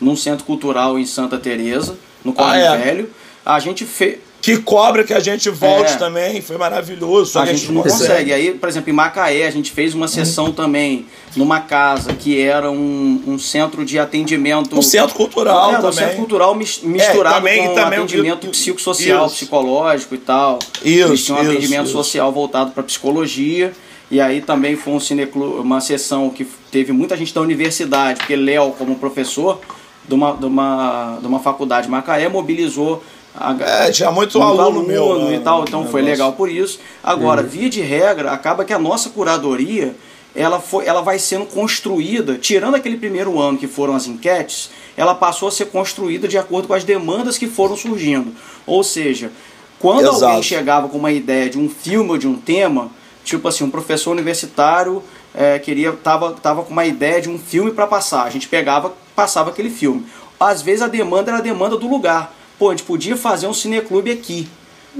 [0.00, 2.78] num centro cultural em Santa Teresa, no Corre Ah, é.
[2.78, 3.10] Velho.
[3.44, 4.18] A gente fez.
[4.42, 5.96] Que cobra que a gente volte É.
[5.96, 7.30] também, foi maravilhoso.
[7.30, 8.32] Só A que gente não consegue.
[8.32, 12.68] Aí, por exemplo, em Macaé, a gente fez uma sessão também numa casa que era
[12.68, 14.76] um, um centro de atendimento.
[14.76, 15.92] Um centro cultural é, um também.
[15.92, 19.36] centro cultural mis- misturado também- com também atendimento o- psicossocial, isso.
[19.36, 20.58] psicológico e tal.
[20.84, 21.92] Isso, Eles tinham um atendimento isso.
[21.92, 23.72] social voltado para psicologia.
[24.10, 28.34] E aí também foi um cineclu, uma sessão que teve muita gente da universidade, porque
[28.34, 29.60] Léo, como professor
[30.06, 33.21] de uma, de uma, de uma faculdade de Macaé, mobilizou a,
[33.60, 35.28] É, tinha muito, muito aluno, meu.
[35.28, 36.78] e né, tal, então foi legal por isso.
[37.02, 39.94] Agora, via de regra, acaba que a nossa curadoria
[40.34, 45.14] ela, foi, ela vai sendo construída, tirando aquele primeiro ano que foram as enquetes, ela
[45.14, 48.32] passou a ser construída de acordo com as demandas que foram surgindo.
[48.66, 49.32] Ou seja,
[49.78, 50.24] quando Exato.
[50.24, 52.90] alguém chegava com uma ideia de um filme ou de um tema,
[53.24, 55.02] tipo assim, um professor universitário
[55.34, 58.92] é, queria tava, tava com uma ideia de um filme para passar, a gente pegava,
[59.14, 60.04] passava aquele filme.
[60.38, 62.34] Às vezes a demanda era a demanda do lugar.
[62.62, 64.48] Pô, a gente podia fazer um cineclube aqui.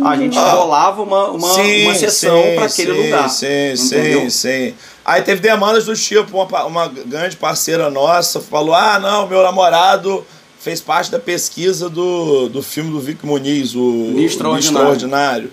[0.02, 0.50] A gente Ah.
[0.50, 3.30] rolava uma, uma, Sim, uma sessão para aquele sim, lugar.
[3.30, 4.20] Sim, entendeu?
[4.22, 4.74] sim, sim.
[5.04, 10.26] Aí teve demandas do tipo, uma, uma grande parceira nossa falou: ah, não, meu namorado
[10.58, 15.52] fez parte da pesquisa do, do filme do Vic Muniz, o Dia Extraordinário.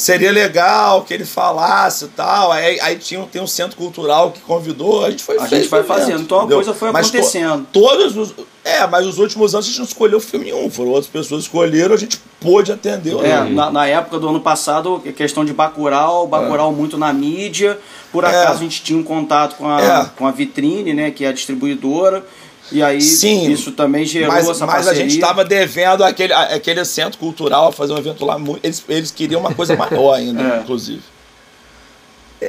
[0.00, 2.50] Seria legal que ele falasse e tal.
[2.52, 5.80] Aí, aí tinha, tem um centro cultural que convidou, a gente foi A gente vai
[5.80, 6.22] evento, fazendo.
[6.22, 7.66] Então a coisa foi Mas to- acontecendo.
[7.72, 8.34] todos os.
[8.64, 10.70] É, mas os últimos anos a gente não escolheu filme nenhum.
[10.70, 13.14] Foram outras pessoas escolheram, a gente pôde atender.
[13.24, 17.78] É, na, na época do ano passado, a questão de Bacurau, Bacurau muito na mídia.
[18.12, 18.28] Por É.
[18.28, 20.10] acaso a gente tinha um contato com a, É.
[20.16, 22.24] com a Vitrine, né, que é a distribuidora.
[22.72, 25.02] E aí Sim, isso também gerou Mas, essa mas a parceria.
[25.02, 28.36] gente estava devendo aquele, a- aquele centro cultural a fazer um evento lá.
[28.62, 30.60] Eles, eles queriam uma coisa maior ainda, É.
[30.60, 31.02] inclusive.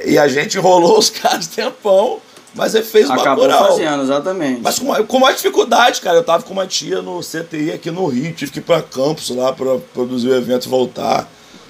[0.05, 2.19] E a gente enrolou os caras tempão,
[2.53, 3.69] mas ele fez o Acabou Bacurau.
[3.69, 4.61] fazendo, exatamente.
[4.61, 6.17] Mas com, uma- com mais dificuldade, cara.
[6.17, 9.30] Eu tava com uma tia no CTI aqui no Rio, tive que ir pra campus
[9.32, 11.28] lá pra produzir o evento e voltar.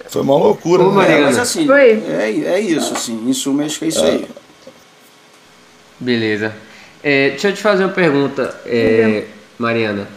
[0.09, 1.21] Foi uma loucura, Ô, né?
[1.21, 1.91] Mas assim, Foi.
[1.91, 3.13] é, é isso, assim.
[3.29, 4.27] Em suma, acho que é isso aí.
[5.99, 6.53] Beleza.
[7.03, 9.25] É, deixa eu te fazer uma pergunta, é,
[9.57, 10.07] Mariana.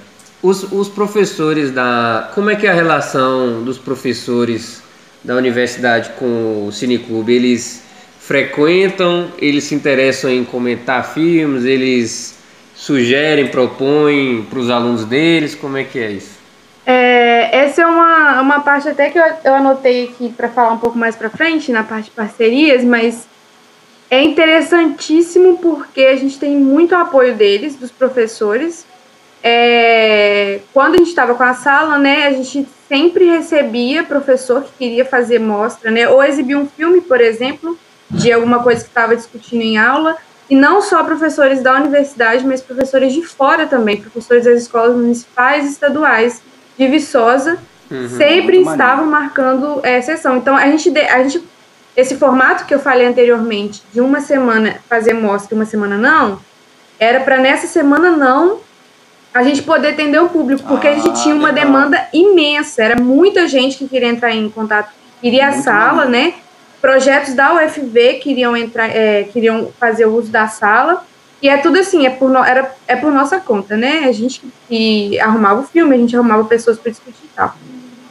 [0.43, 2.31] Os, os professores da.
[2.35, 4.83] Como é que é a relação dos professores
[5.23, 7.83] da universidade com o Cineclube, eles
[8.21, 12.35] frequentam, eles se interessam em comentar filmes, eles
[12.75, 16.35] sugerem, propõem para os alunos deles, como é que é isso?
[16.87, 20.79] É, essa é uma, uma parte até que eu, eu anotei aqui para falar um
[20.79, 23.27] pouco mais para frente, na parte de parcerias, mas
[24.15, 28.87] é interessantíssimo porque a gente tem muito apoio deles, dos professores.
[29.43, 34.71] É, quando a gente estava com a sala, né, a gente sempre recebia professor que
[34.79, 37.77] queria fazer mostra, né, ou exibir um filme, por exemplo,
[38.09, 40.17] de alguma coisa que estava discutindo em aula,
[40.49, 45.65] e não só professores da universidade, mas professores de fora também, professores das escolas municipais
[45.65, 46.41] e estaduais
[46.79, 47.59] de Viçosa,
[47.91, 50.37] uhum, sempre estavam marcando é, sessão.
[50.37, 51.43] Então, a gente, a gente,
[51.97, 56.41] esse formato que eu falei anteriormente, de uma semana fazer mostra e uma semana não,
[56.99, 58.61] era para nessa semana não
[59.33, 61.67] a gente poder atender o público, porque ah, a gente ah, tinha uma legal.
[61.67, 66.35] demanda imensa, era muita gente que queria entrar em contato, queria Muito a sala, né?
[66.81, 71.05] Projetos da UFV queriam entrar, é, queriam fazer o uso da sala.
[71.41, 74.05] E é tudo assim, é por, no, era, é por nossa conta, né?
[74.05, 77.55] A gente que arrumava o filme, a gente arrumava pessoas para discutir e tal.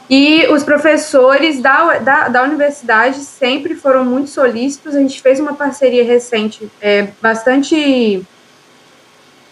[0.08, 4.94] E os professores da, da, da, universidade sempre foram muito solícitos.
[4.94, 8.22] A gente fez uma parceria recente, é, bastante.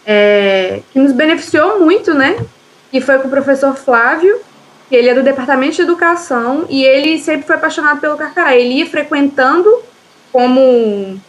[0.05, 2.37] É, que nos beneficiou muito, né?
[2.91, 4.39] Que foi com o professor Flávio,
[4.89, 8.55] que ele é do departamento de educação, e ele sempre foi apaixonado pelo Carcará.
[8.55, 9.81] Ele ia frequentando
[10.31, 11.19] como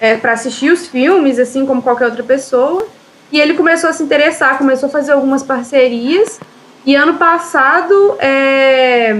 [0.00, 2.86] é, para assistir os filmes, assim como qualquer outra pessoa.
[3.32, 6.38] E ele começou a se interessar, começou a fazer algumas parcerias.
[6.88, 9.14] E ano passado é,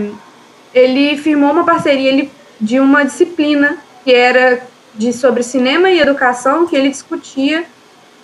[0.73, 4.63] ele firmou uma parceria ele, de uma disciplina que era
[4.95, 7.67] de sobre cinema e educação, que ele discutia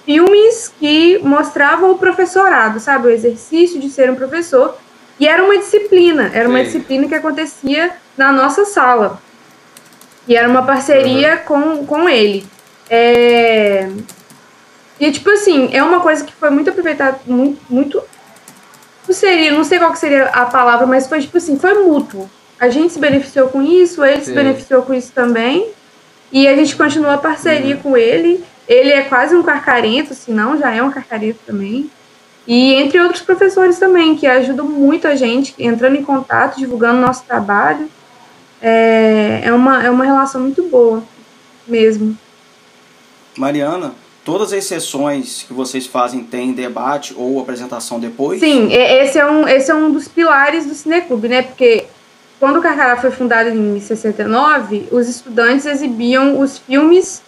[0.06, 4.78] filmes que mostravam o professorado, sabe, o exercício de ser um professor.
[5.20, 6.64] E era uma disciplina, era uma Sim.
[6.64, 9.20] disciplina que acontecia na nossa sala.
[10.26, 11.84] E era uma parceria uhum.
[11.84, 12.46] com, com ele.
[12.88, 13.90] É...
[14.98, 18.02] E, tipo assim, é uma coisa que foi muito aproveitada, muito, muito...
[19.06, 22.28] Não seria, não sei qual que seria a palavra, mas foi, tipo assim, foi mútuo.
[22.58, 24.24] A gente se beneficiou com isso, ele Sim.
[24.24, 25.68] se beneficiou com isso também.
[26.32, 27.82] E a gente continuou a parceria uhum.
[27.82, 28.42] com ele.
[28.66, 31.90] Ele é quase um carcarento, se não, já é um carcarento também.
[32.46, 37.24] E entre outros professores também, que ajudam muito a gente, entrando em contato, divulgando nosso
[37.24, 37.88] trabalho
[38.66, 41.02] é, é, uma, é uma relação muito boa
[41.66, 42.16] mesmo.
[43.36, 43.94] Mariana,
[44.24, 48.40] todas as sessões que vocês fazem têm debate ou apresentação depois?
[48.40, 51.42] Sim, esse é um, esse é um dos pilares do Cineclube, né?
[51.42, 51.84] Porque
[52.40, 57.22] quando o Carcará foi fundado em 69, os estudantes exibiam os filmes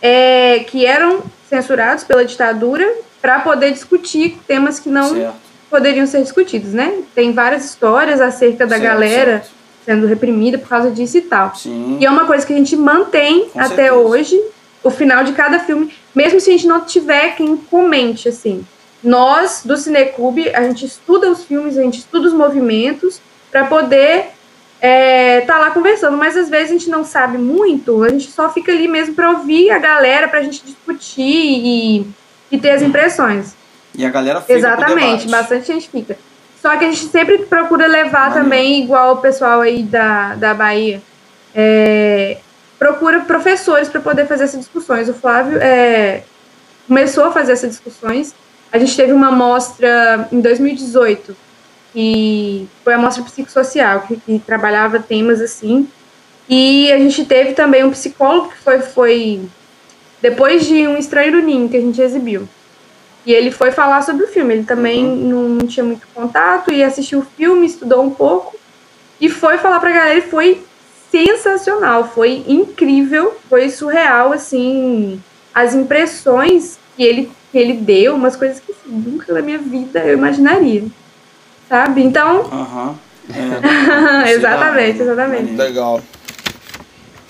[0.00, 2.90] é, que eram censurados pela ditadura
[3.20, 5.34] para poder discutir temas que não certo.
[5.68, 7.00] poderiam ser discutidos, né?
[7.14, 11.54] Tem várias histórias acerca da certo, galera certo sendo reprimida por causa disso e tal.
[11.54, 11.98] Sim.
[12.00, 13.94] E é uma coisa que a gente mantém Com até certeza.
[13.94, 14.42] hoje,
[14.86, 18.64] o final de cada filme, mesmo se a gente não tiver quem comente, assim.
[19.02, 23.20] Nós, do Cineclube, a gente estuda os filmes, a gente estuda os movimentos
[23.50, 24.26] para poder
[24.80, 28.52] é, tá lá conversando, mas às vezes a gente não sabe muito, a gente só
[28.52, 32.06] fica ali mesmo para ouvir a galera, para a gente discutir e,
[32.52, 33.56] e ter as impressões.
[33.92, 36.16] E a galera fica Exatamente, bastante gente fica.
[36.62, 41.02] Só que a gente sempre procura levar também, igual o pessoal aí da, da Bahia,
[41.54, 42.38] é,
[42.78, 45.08] procura professores para poder fazer essas discussões.
[45.08, 46.22] O Flávio é,
[46.86, 48.34] começou a fazer essas discussões.
[48.70, 51.36] A gente teve uma mostra em 2018,
[51.92, 55.88] que foi a mostra psicossocial, que, que trabalhava temas assim.
[56.48, 59.40] E a gente teve também um psicólogo que foi, foi
[60.20, 62.48] depois de um Estranho Ninho, que a gente exibiu.
[63.24, 64.54] E ele foi falar sobre o filme.
[64.54, 65.58] Ele também uhum.
[65.58, 68.56] não tinha muito contato e assistiu o filme, estudou um pouco
[69.20, 70.62] e foi falar pra galera e foi
[71.24, 75.20] sensacional, foi incrível, foi surreal, assim,
[75.54, 80.00] as impressões que ele, que ele deu, umas coisas que assim, nunca na minha vida
[80.00, 80.84] eu imaginaria,
[81.68, 82.02] sabe?
[82.02, 82.42] Então...
[82.42, 82.94] Uhum.
[84.24, 85.52] É, exatamente, exatamente.
[85.54, 86.00] Legal.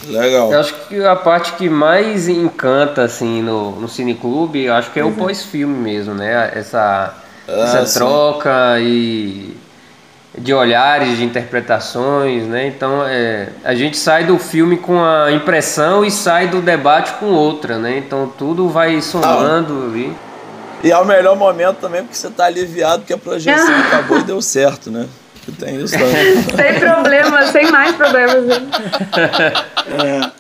[0.07, 0.53] Legal.
[0.53, 5.01] Eu acho que a parte que mais encanta assim no, no cineclube, eu acho que
[5.01, 5.11] é uhum.
[5.11, 6.53] o pós-filme mesmo, né?
[6.55, 7.15] Essa,
[7.49, 9.57] ah, essa troca e
[10.39, 12.67] de olhares, de interpretações, né?
[12.67, 17.27] Então é, a gente sai do filme com a impressão e sai do debate com
[17.27, 17.97] outra, né?
[17.99, 19.91] Então tudo vai somando ah.
[19.91, 20.17] ali.
[20.85, 24.25] E é o melhor momento também porque você está aliviado que a projeção acabou e
[24.25, 25.07] deu certo, né?
[25.59, 26.43] Tem isso também.
[26.43, 28.45] sem problemas, sem mais problemas.
[29.89, 30.31] É.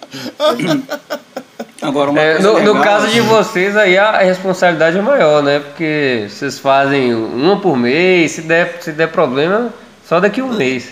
[1.80, 5.61] Agora, uma é, no, legal, no, caso de vocês, aí a responsabilidade é maior, né?
[5.61, 9.72] Porque vocês fazem uma por mês, se der, se der problema,
[10.09, 10.89] só daqui a um mês.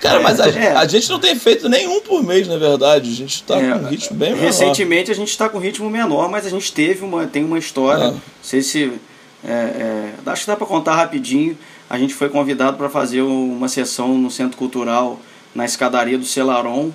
[0.00, 0.76] Cara, mas a, É.
[0.76, 3.10] a gente não tem feito nenhum por mês, na verdade.
[3.10, 4.44] A gente tá É, com um ritmo bem menor.
[4.44, 8.04] Recentemente a gente está com ritmo menor, mas a gente teve uma, tem uma história.
[8.04, 8.10] É.
[8.12, 8.92] Não sei se.
[9.44, 11.58] é, é, acho que dá para contar rapidinho.
[11.90, 15.18] A gente foi convidado para fazer uma sessão no Centro Cultural,
[15.54, 16.92] na escadaria do Celaron,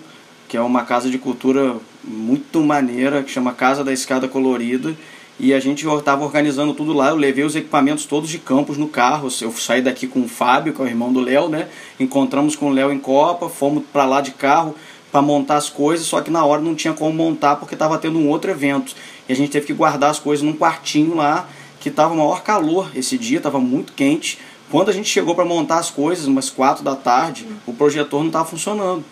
[0.48, 4.94] que é uma casa de cultura muito maneira, que chama Casa da Escada Colorida.
[5.40, 7.10] E a gente estava organizando tudo lá.
[7.10, 9.30] Eu levei os equipamentos todos de campos no carro.
[9.42, 11.68] Eu saí daqui com o Fábio, que é o irmão do Léo, né?
[12.00, 14.76] Encontramos com o Léo em Copa, fomos para lá de carro
[15.12, 18.18] para montar as coisas, só que na hora não tinha como montar porque estava tendo
[18.18, 18.96] um outro evento.
[19.30, 21.48] E a gente teve que guardar as coisas num quartinho lá,
[21.80, 24.40] que estava maior calor esse dia, estava muito quente.
[24.72, 28.28] Quando a gente chegou para montar as coisas, umas quatro da tarde, o projetor não
[28.28, 29.04] estava funcionando.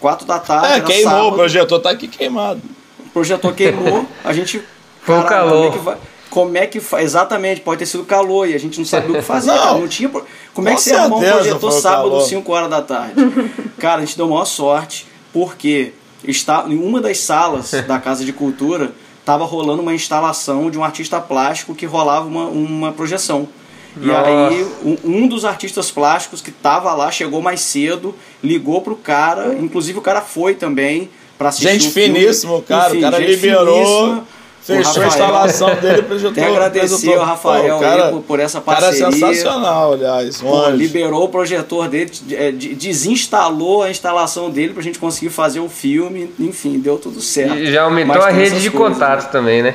[0.00, 2.60] Quatro da tarde, É, queimou, sábado, o projetor tá aqui queimado.
[2.98, 4.60] o projetor queimou, a gente.
[5.04, 5.50] Foi o calor.
[5.52, 5.96] Como é que vai?
[6.30, 9.14] Como é que fa- Exatamente, pode ter sido calor e a gente não sabia o
[9.14, 9.52] que fazer.
[9.52, 9.58] Não.
[9.58, 10.10] cara, não tinha.
[10.52, 12.22] Como é que você arrumou um projetor sábado, calor.
[12.22, 13.14] 5 horas da tarde?
[13.78, 15.92] Cara, a gente deu maior sorte, porque
[16.24, 20.82] está, em uma das salas da Casa de Cultura estava rolando uma instalação de um
[20.84, 23.48] artista plástico que rolava uma, uma projeção.
[24.00, 24.26] E Nossa.
[24.26, 29.54] aí, um, um dos artistas plásticos que estava lá chegou mais cedo, ligou pro cara,
[29.54, 32.18] inclusive o cara foi também para assistir Gente o filme.
[32.20, 32.88] finíssimo, cara.
[32.90, 34.28] Enfim, o cara gente liberou, finíssima.
[34.64, 36.30] O fechou a instalação dele, projetou.
[36.32, 39.12] Até agradecer ao Rafael Pô, o cara, aí por, por essa o cara é parceria.
[39.12, 40.42] sensacional, aliás.
[40.42, 45.30] Um Pô, liberou o projetor dele, é, de- desinstalou a instalação dele pra gente conseguir
[45.30, 47.56] fazer o filme, enfim, deu tudo certo.
[47.56, 49.74] E já aumentou Mas a rede de coisas, contatos também, né?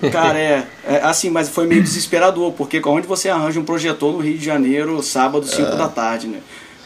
[0.00, 0.10] né?
[0.10, 4.20] Cara, é, é, assim, mas foi meio desesperador, porque onde você arranja um projetor no
[4.20, 6.38] Rio de Janeiro, sábado, 5 da tarde, né?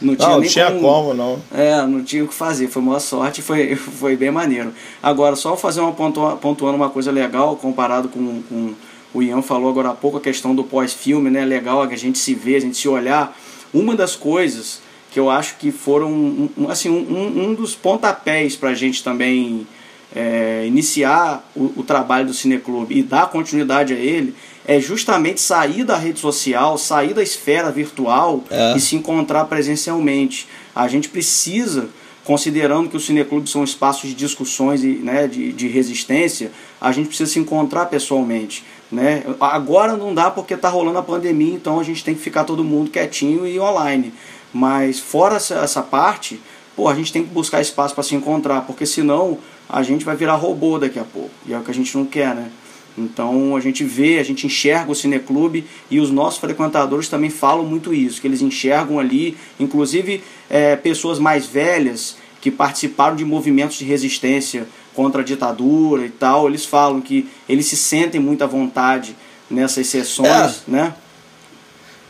[0.03, 1.39] Não tinha Não, nem tinha como, como, não.
[1.53, 4.73] É, não tinha o que fazer, foi uma sorte, foi, foi bem maneiro.
[5.01, 8.73] Agora, só fazer uma pontua, pontuando uma coisa legal, comparado com, com
[9.13, 11.45] o Ian falou agora há pouco, a questão do pós-filme, né?
[11.45, 13.37] Legal que a gente se vê, a gente se olhar.
[13.73, 14.81] Uma das coisas
[15.11, 19.03] que eu acho que foram, um, um- assim, um, um dos pontapés para a gente
[19.03, 19.67] também
[20.15, 24.35] é, iniciar o, o trabalho do Cineclube e dar continuidade a ele
[24.65, 28.77] é justamente sair da rede social, sair da esfera virtual É.
[28.77, 30.47] e se encontrar presencialmente.
[30.73, 31.89] A gente precisa,
[32.23, 37.07] considerando que os cineclubes são espaços de discussões e né, de, de resistência, a gente
[37.07, 38.63] precisa se encontrar pessoalmente.
[38.91, 39.23] Né?
[39.39, 42.63] Agora não dá porque está rolando a pandemia, então a gente tem que ficar todo
[42.63, 44.13] mundo quietinho e online.
[44.53, 46.39] Mas fora essa, essa parte,
[46.75, 49.39] pô, a gente tem que buscar espaço para se encontrar, porque senão
[49.73, 51.31] a gente vai virar robô daqui a pouco.
[51.47, 52.49] E é o que a gente não quer, né?
[52.95, 57.65] Então a gente vê, a gente enxerga o cineclube e os nossos frequentadores também falam
[57.65, 63.77] muito isso, que eles enxergam ali, inclusive é, pessoas mais velhas que participaram de movimentos
[63.77, 68.47] de resistência contra a ditadura e tal, eles falam que eles se sentem muito à
[68.47, 69.15] vontade
[69.49, 70.71] nessas sessões, É.
[70.71, 70.93] né?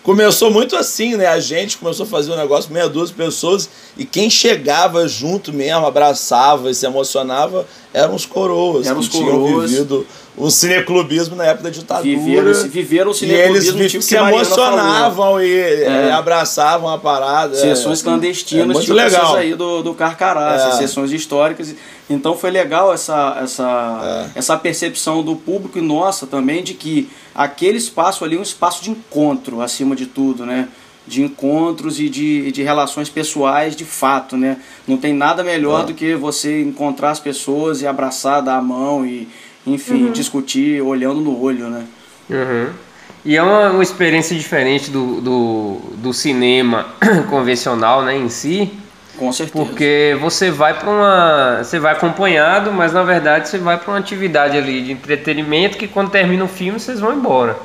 [0.03, 1.27] Começou muito assim, né?
[1.27, 5.53] A gente começou a fazer um negócio, meia dúzia de pessoas, e quem chegava junto
[5.53, 9.71] mesmo, abraçava e se emocionava, eram os coroas, Eram que os tinham coroas.
[9.71, 12.03] vivido o cineclubismo na época da ditadura.
[12.03, 14.31] Viveram, viveram o e cineclubismo eles vi- tipo se que falou.
[14.33, 15.83] emocionavam e É.
[15.83, 17.55] eh, abraçavam a parada.
[17.55, 18.03] Sessões é.
[18.03, 19.35] clandestinas, É muito tipo legal.
[19.35, 20.55] aí do, do Carcará, É.
[20.55, 21.73] essas sessões históricas.
[22.09, 24.39] Então foi legal essa, essa, É.
[24.39, 28.83] essa percepção do público e nossa também de que aquele espaço ali é um espaço
[28.83, 30.67] de encontro, acima de tudo, né?
[31.05, 34.57] De encontros e de, de relações pessoais de fato, né?
[34.87, 35.85] Não tem nada melhor É.
[35.87, 39.27] do que você encontrar as pessoas e abraçar, dar a mão e,
[39.67, 41.85] enfim, discutir olhando no olho, né?
[42.29, 42.69] Uhum.
[43.25, 46.87] E é uma, uma experiência diferente do, do, do cinema
[47.29, 48.69] convencional né, em si,
[49.17, 49.65] Com certeza.
[49.65, 51.63] porque você vai para uma.
[51.63, 55.87] Você vai acompanhado, mas na verdade você vai para uma atividade ali de entretenimento que
[55.87, 57.55] quando termina o filme vocês vão embora.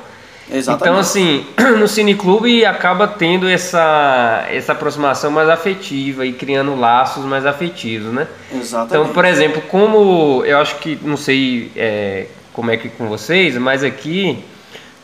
[0.51, 0.81] Exatamente.
[0.89, 1.45] Então, assim,
[1.77, 8.27] no cineclube acaba tendo essa, essa aproximação mais afetiva e criando laços mais afetivos, né?
[8.51, 8.95] Exatamente.
[8.95, 13.55] Então, por exemplo, como eu acho que, não sei é, como é que com vocês,
[13.59, 14.43] mas aqui,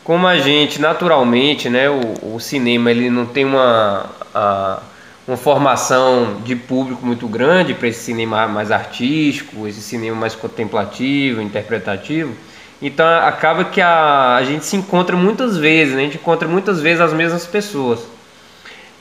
[0.02, 4.80] como a gente naturalmente, né, o, o cinema ele não tem uma, a-
[5.26, 11.42] uma formação de público muito grande para esse cinema mais artístico, esse cinema mais contemplativo,
[11.42, 12.32] interpretativo.
[12.80, 16.02] Então acaba que a, a gente se encontra muitas vezes, né?
[16.02, 18.00] a gente encontra muitas vezes as mesmas pessoas.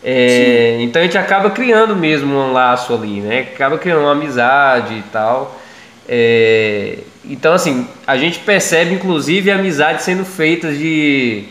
[0.03, 3.39] É, então a gente acaba criando mesmo um laço ali, né?
[3.39, 5.59] Acaba criando uma amizade e tal.
[6.07, 11.45] É, então assim, a gente percebe inclusive amizades sendo feitas de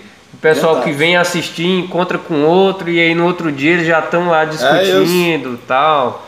[0.44, 0.92] pessoal Verdade.
[0.92, 4.44] que vem assistir encontra com outro e aí no outro dia eles já estão lá
[4.44, 6.26] discutindo e tal.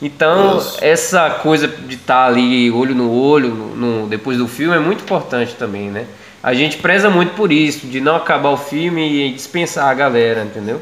[0.00, 0.78] Então Isso.
[0.80, 5.02] essa coisa de estar ali olho no olho no, no- depois do filme é muito
[5.02, 6.06] importante também, né?
[6.42, 10.44] A gente preza muito por isso, de não acabar o filme e dispensar a galera,
[10.44, 10.80] entendeu?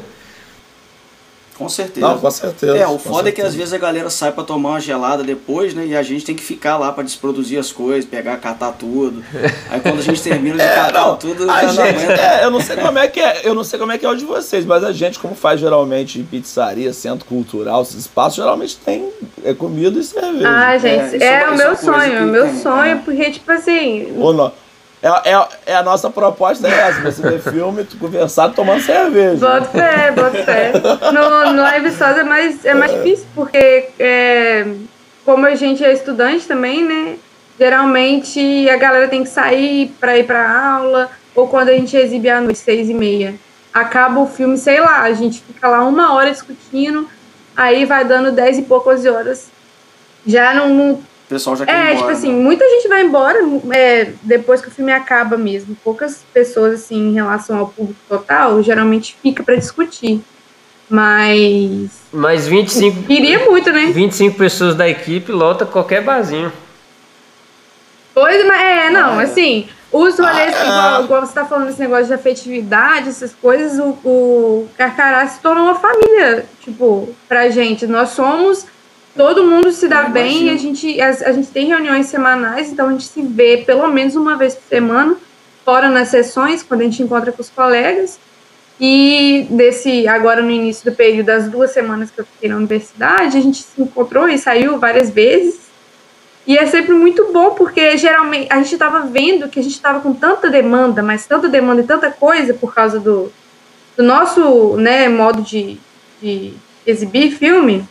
[1.57, 2.07] Com certeza.
[2.07, 2.77] Não, com certeza.
[2.77, 3.47] É, o foda é que certeza.
[3.47, 5.85] às vezes a galera sai pra tomar uma gelada depois, né?
[5.87, 9.23] E a gente tem que ficar lá pra desproduzir as coisas, pegar, catar tudo.
[9.71, 12.13] Aí quando a gente termina de É, catar não, tudo, a gente, aguenta.
[12.13, 14.09] é, eu não sei como é que é, eu não sei como é que é
[14.09, 18.35] o de vocês, mas a gente, como faz geralmente em pizzaria, centro cultural, esses espaços,
[18.35, 19.09] geralmente tem
[19.43, 20.47] é, comida e cerveja.
[20.49, 23.01] Ah, gente, isso é, é o meu coisa sonho, é o meu tem, sonho, né?
[23.03, 24.51] porque, tipo assim, Ou não.
[25.07, 29.37] É, é, é a nossa proposta é essa, você ver filme, tu conversar tomando cerveja.
[29.37, 30.73] Bota fé, bota fé.
[31.13, 34.67] No, no Live Viçosa é mais, é mais difícil, porque é,
[35.23, 37.17] como a gente é estudante também, né?
[37.57, 42.29] Geralmente a galera tem que sair pra ir pra aula, ou quando a gente exibe
[42.29, 43.35] à noite, seis e meia.
[43.73, 47.07] Acaba o filme, sei lá, a gente fica lá uma hora discutindo,
[47.55, 49.49] aí vai dando dez e poucas horas.
[50.25, 52.41] Já não, não O pessoal já quer ir é, embora, tipo assim, né?
[52.41, 53.37] muita gente vai embora
[53.71, 55.75] é, depois que o filme acaba mesmo.
[55.83, 60.21] Poucas pessoas, assim, em relação ao público total, geralmente fica pra discutir.
[60.89, 61.89] Mas.
[62.13, 63.87] Mas 25, Queria muito, né?
[63.87, 66.51] 25 pessoas da equipe lota qualquer barzinho.
[68.13, 69.25] Pois, mas é, não, Ah, é.
[69.25, 70.63] assim, os rolês, Ah, é.
[70.63, 75.39] igual, igual você tá falando esse negócio de afetividade, essas coisas, o, o Carcará se
[75.41, 77.85] tornou uma família, tipo, pra gente.
[77.85, 78.65] Nós somos.
[79.17, 80.51] Todo mundo se dá bem, imagino.
[80.51, 84.15] a gente, a, a gente tem reuniões semanais, então a gente se vê pelo menos
[84.15, 85.17] uma vez por semana,
[85.65, 88.19] fora nas sessões, quando a gente encontra com os colegas.
[88.79, 93.35] E desse, agora no início do período, das duas semanas que eu fiquei na universidade,
[93.35, 95.67] a gente se encontrou e saiu várias vezes.
[96.45, 99.99] E é sempre muito bom, porque geralmente a gente estava vendo que a gente estava
[99.99, 103.33] com tanta demanda, mas tanta demanda e tanta coisa por causa do,
[103.97, 105.77] do nosso né, modo de,
[106.21, 106.53] de
[106.85, 107.83] exibir filme,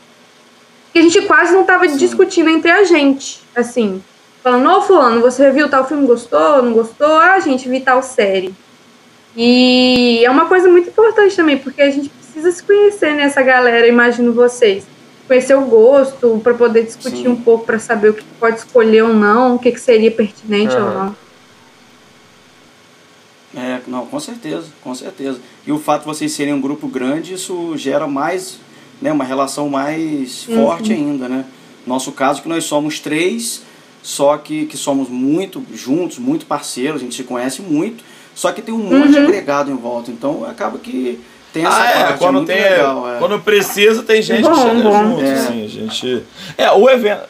[0.97, 3.43] que a gente quase não estava discutindo entre a gente.
[3.55, 4.03] Assim,
[4.43, 7.19] falando, ô fulano, você viu tal filme, gostou, não gostou?
[7.19, 8.55] Ah, gente, vi tal série.
[9.37, 13.87] E é uma coisa muito importante também, porque a gente precisa se conhecer nessa galera,
[13.87, 14.87] imagino vocês.
[15.29, 17.29] Conhecer o gosto, para poder discutir Sim.
[17.29, 20.75] um pouco, para saber o que pode escolher ou não, o que, que seria pertinente
[20.75, 21.15] ou Aham.
[23.55, 23.63] não.
[23.63, 25.41] É, não, com certeza, com certeza.
[25.67, 28.59] E o fato de vocês serem um grupo grande, isso gera mais,
[29.01, 30.65] né, uma relação mais Uhum.
[30.65, 31.45] forte ainda, né?
[31.87, 33.63] Nosso caso que nós somos três,
[34.03, 38.03] só que, que somos muito juntos, muito parceiros, a gente se conhece muito,
[38.35, 39.25] só que tem um monte de Uhum.
[39.25, 41.21] agregado em volta, então acaba que
[41.53, 42.61] tem essa Ah, é, parte, quando muito tem.
[42.63, 43.19] legal, é.
[43.19, 45.11] Quando precisa, tem gente Bom, que chega bom.
[45.11, 45.33] junto, É.
[45.33, 46.23] assim, a gente.
[46.59, 47.23] É, o evento.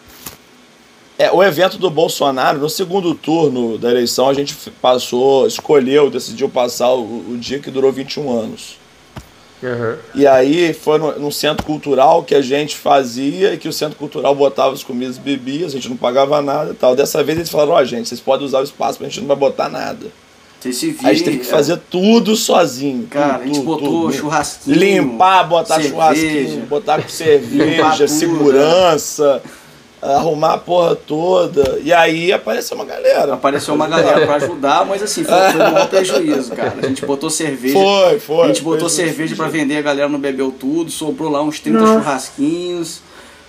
[1.18, 6.46] É, o evento do Bolsonaro, no segundo turno da eleição, a gente passou, escolheu, decidiu
[6.48, 7.02] passar o,
[7.32, 8.76] o dia que durou 21 anos.
[9.62, 9.96] Aham.
[10.14, 13.96] E aí foi no, num centro cultural que a gente fazia e que o centro
[13.96, 16.94] cultural botava as comidas e bebidas, a gente não pagava nada e tal.
[16.94, 19.28] Dessa vez eles falaram, ó, gente, vocês podem usar o espaço, mas a gente não
[19.28, 20.06] vai botar nada.
[20.60, 23.06] Vocês se Aí a gente teve que é, fazer tudo sozinho.
[23.08, 24.12] Cara, tudo, a gente tudo, botou tudo.
[24.12, 24.76] churrasquinho.
[24.76, 25.94] Limpar, botar cerveja.
[25.94, 29.42] churrasquinho, botar com cerveja, tudo, segurança,
[30.02, 31.78] arrumar a porra toda.
[31.82, 33.34] E aí apareceu uma galera.
[33.34, 36.74] Apareceu uma galera pra ajudar, mas assim, foi, foi um maior prejuízo, cara.
[36.82, 37.74] A gente botou cerveja.
[37.74, 38.44] Foi, foi.
[38.44, 41.58] a gente botou foi cerveja pra vender, a galera não bebeu tudo, sobrou lá uns
[41.60, 41.92] 30 Nossa.
[41.94, 43.00] churrasquinhos.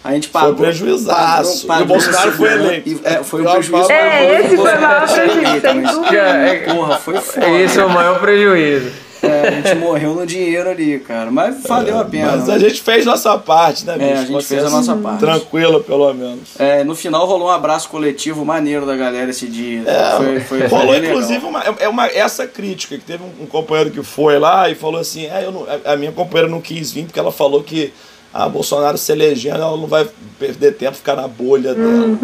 [0.03, 0.55] A gente pagou.
[0.55, 1.67] prejuizaço.
[1.67, 2.89] pagou- E o Bolsonaro pagou foi eleito.
[2.89, 3.91] E, É, foi um prejuízo.
[3.91, 6.15] É, esse foi o maior Bolsonaro prejuízo.
[6.15, 7.49] É, Porra, foi foda.
[7.49, 8.91] Esse é o maior prejuízo.
[9.21, 11.31] É, a gente morreu no dinheiro ali, cara.
[11.31, 12.37] Mas valeu a pena.
[12.37, 12.55] Mas né?
[12.55, 14.09] a gente fez nossa parte, né, bicho?
[14.09, 15.19] É, a gente fez a nossa parte.
[15.19, 16.59] Tranquila, pelo menos.
[16.59, 19.83] É, no final rolou um abraço coletivo maneiro da galera esse dia.
[20.17, 24.03] foi, foi, foi Rolou inclusive uma, é uma, essa crítica, que teve um, companheiro que
[24.03, 27.19] foi lá e falou assim, é, eu não- a, minha companheira não quis vir porque
[27.19, 27.93] ela falou que
[28.33, 30.07] a Bolsonaro se elegendo, ela não vai
[30.37, 32.17] perder tempo ficar na bolha dela.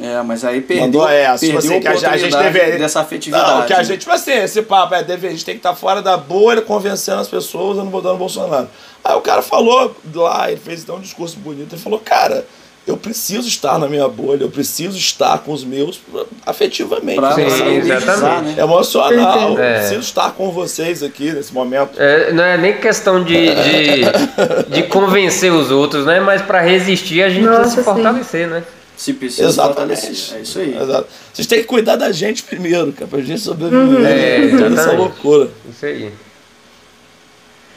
[0.00, 3.50] É, mas aí perdeu, Mandou essa, perdeu assim, a gente- a gente deveria- dessa afetividade.
[3.60, 5.74] Não, que a gente, tipo assim, esse papo é dever, a gente tem que estar
[5.74, 8.68] fora da bolha, convencendo as pessoas a não votar no Bolsonaro.
[9.04, 12.44] Aí o cara falou lá, ele fez então um discurso bonito, ele falou, cara,
[12.86, 16.00] eu preciso estar na minha bolha, eu preciso estar com os meus
[16.44, 17.42] afetivamente, Pra Sim,
[17.76, 18.56] exatamente.
[18.56, 18.62] né?
[18.62, 19.74] emocional, É.
[19.74, 21.90] eu preciso estar com vocês aqui nesse momento.
[21.98, 24.02] É, não é nem questão de, de,
[24.70, 26.20] de convencer os outros, né?
[26.20, 27.94] Mas para resistir a gente Nossa, precisa se sim.
[27.94, 28.62] fortalecer, né?
[28.96, 29.96] Se precisa Exatamente.
[30.00, 30.36] fortalecer.
[30.38, 30.76] É isso aí.
[30.76, 31.08] Exato.
[31.32, 34.06] Vocês têm que cuidar da gente primeiro, cara, pra gente sobreviver.
[34.06, 34.96] É, Essa exatamente.
[34.96, 35.50] loucura.
[35.68, 36.12] Isso aí.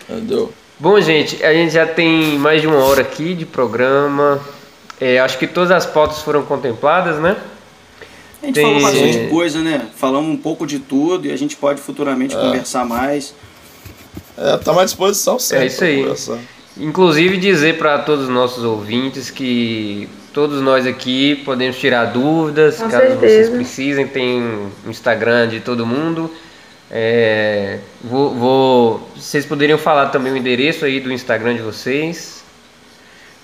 [0.09, 0.53] Entendeu?
[0.80, 4.39] Bom, gente, a gente já tem mais de uma hora aqui de programa.
[5.01, 7.36] É, acho que todas as pautas foram contempladas, né?
[8.41, 9.88] A gente Tem- falou bastante coisa, né?
[9.95, 12.39] Falamos um pouco de tudo e a gente pode futuramente É.
[12.39, 13.34] conversar mais.
[14.38, 15.65] É, tá à disposição sempre.
[15.65, 16.39] É isso aí.
[16.80, 20.07] Inclusive dizer para todos os nossos ouvintes que
[20.38, 23.51] todos nós aqui podemos tirar dúvidas, Com caso vocês certeza.
[23.55, 24.39] precisem, tem
[24.85, 26.31] o Instagram de todo mundo.
[26.91, 32.43] É, vou, vou, vocês poderiam falar também o endereço aí do Instagram de vocês,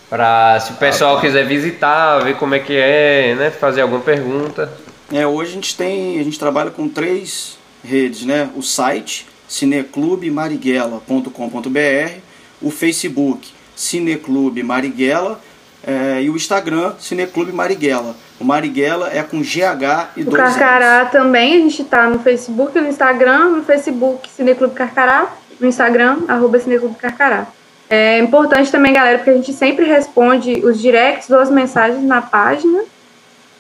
[0.08, 1.22] para se o pessoal Ah, tá.
[1.22, 4.72] quiser visitar, ver como é que é, né, fazer alguma pergunta.
[5.12, 8.52] É, hoje a gente tem, a gente trabalha com três redes, né?
[8.56, 12.18] O site cineclubemarighella.com.br,
[12.62, 15.42] o Facebook Cineclube Marighella
[15.86, 18.16] é, e o Instagram Cineclube Marighella.
[18.40, 20.38] O Marighella é com GH e O dois.
[20.42, 25.28] Carcará também, a gente tá no Facebook, no Instagram, no Facebook Cineclube Carcará,
[25.60, 27.48] no Instagram, arroba Cineclube Carcará.
[27.90, 32.22] É importante também, galera, porque a gente sempre responde os directs ou as mensagens na
[32.22, 32.82] página.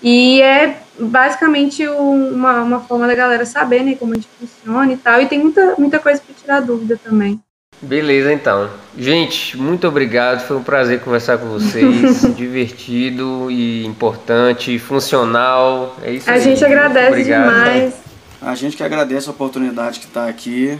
[0.01, 4.91] E é basicamente um- uma, uma forma da galera saber né, como a gente funciona
[4.91, 5.21] e tal.
[5.21, 7.39] E tem muita, muita coisa para tirar dúvida também.
[7.83, 8.69] Beleza, então.
[8.97, 10.45] Gente, muito obrigado.
[10.47, 12.21] Foi um prazer conversar com vocês.
[12.35, 15.95] Divertido e importante, funcional.
[16.01, 16.39] É isso A aí.
[16.41, 17.93] gente Muito agradece demais.
[18.41, 20.77] A gente que agradece a oportunidade que está aqui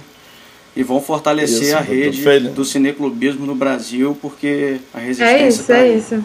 [0.75, 5.63] e vão fortalecer Isso, a rede do cineclubismo no Brasil, porque a resistência É isso,
[5.67, 6.23] tá é isso.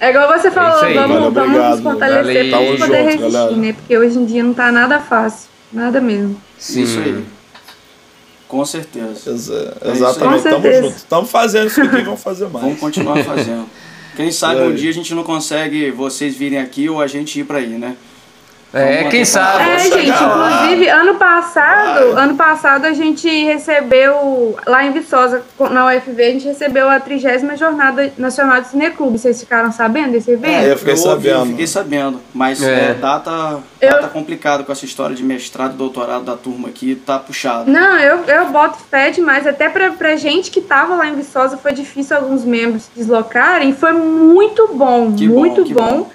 [0.00, 0.94] É igual você falou, isso aí.
[0.94, 3.56] vamos, Valeu, vamos obrigado, nos fortalecer Tamo poder junto, resistir, galera.
[3.56, 3.72] né?
[3.72, 5.48] Porque hoje em dia não tá nada fácil.
[5.72, 6.40] Nada mesmo.
[6.58, 6.82] Sim.
[6.82, 7.24] Isso aí.
[8.52, 9.30] Com certeza.
[9.32, 10.54] Exa- É exatamente, isso aí.
[10.54, 10.82] Com tamo certeza.
[10.82, 10.96] junto.
[10.96, 12.64] Estamos fazendo isso aqui, vamos fazer mais.
[12.66, 13.64] Vamos continuar fazendo.
[14.14, 17.44] Quem sabe um dia a gente não consegue vocês virem aqui ou a gente ir
[17.44, 17.96] para aí, né?
[18.74, 19.62] É, quem sabe?
[19.70, 26.22] É, gente, inclusive, ano passado, ano passado a gente recebeu, lá em Viçosa, na UFV,
[26.22, 29.18] a gente recebeu a 30 Jornada Nacional de Cineclube.
[29.18, 30.64] Vocês ficaram sabendo desse evento?
[30.64, 31.46] É, eu fiquei ouvi, eu sabendo.
[31.50, 32.20] fiquei sabendo.
[32.32, 32.90] Mas É.
[32.90, 36.94] é, data, Eu- data complicado com essa história de mestrado e doutorado da turma aqui,
[36.94, 37.70] tá puxado.
[37.70, 39.46] Não, eu, eu boto fé demais.
[39.46, 43.72] Até pra, pra gente que tava lá em Viçosa foi difícil alguns membros se deslocarem.
[43.74, 46.10] Foi muito bom, Que bom, muito que bom, bom.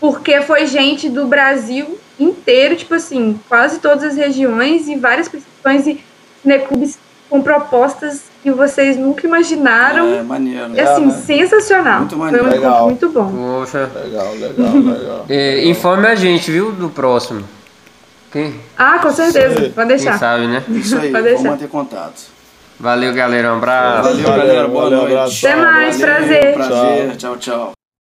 [0.00, 5.86] Porque foi gente do Brasil inteiro, tipo assim, quase todas as regiões e várias pessoas
[5.86, 6.00] e
[6.42, 6.98] cineclubes
[7.30, 10.14] com propostas que vocês nunca imaginaram.
[10.14, 10.74] É maneiro.
[10.74, 11.12] E, assim, né?
[11.24, 12.00] sensacional.
[12.00, 12.46] Muito foi um maneiro.
[12.48, 12.86] encontro Legal.
[12.86, 13.32] muito bom.
[13.60, 13.90] Poxa.
[14.04, 15.26] Legal, legal, legal.
[15.28, 17.42] É, informe a gente, viu, do próximo.
[18.30, 19.54] Quem, Ah, com certeza.
[19.54, 20.18] Pode quem deixar.
[20.18, 20.62] sabe, né?
[20.68, 21.50] Isso aí, Pode vamos deixar.
[21.50, 22.34] manter contato.
[22.78, 23.54] Valeu, galera.
[23.54, 24.08] Um abraço.
[24.10, 24.68] Valeu, galera.
[24.68, 25.12] Boa valeu, noite.
[25.14, 25.46] abraço.
[25.46, 26.54] Até mais, Valeu, prazer.
[26.54, 27.16] Prazer.
[27.16, 27.73] Tchau, tchau.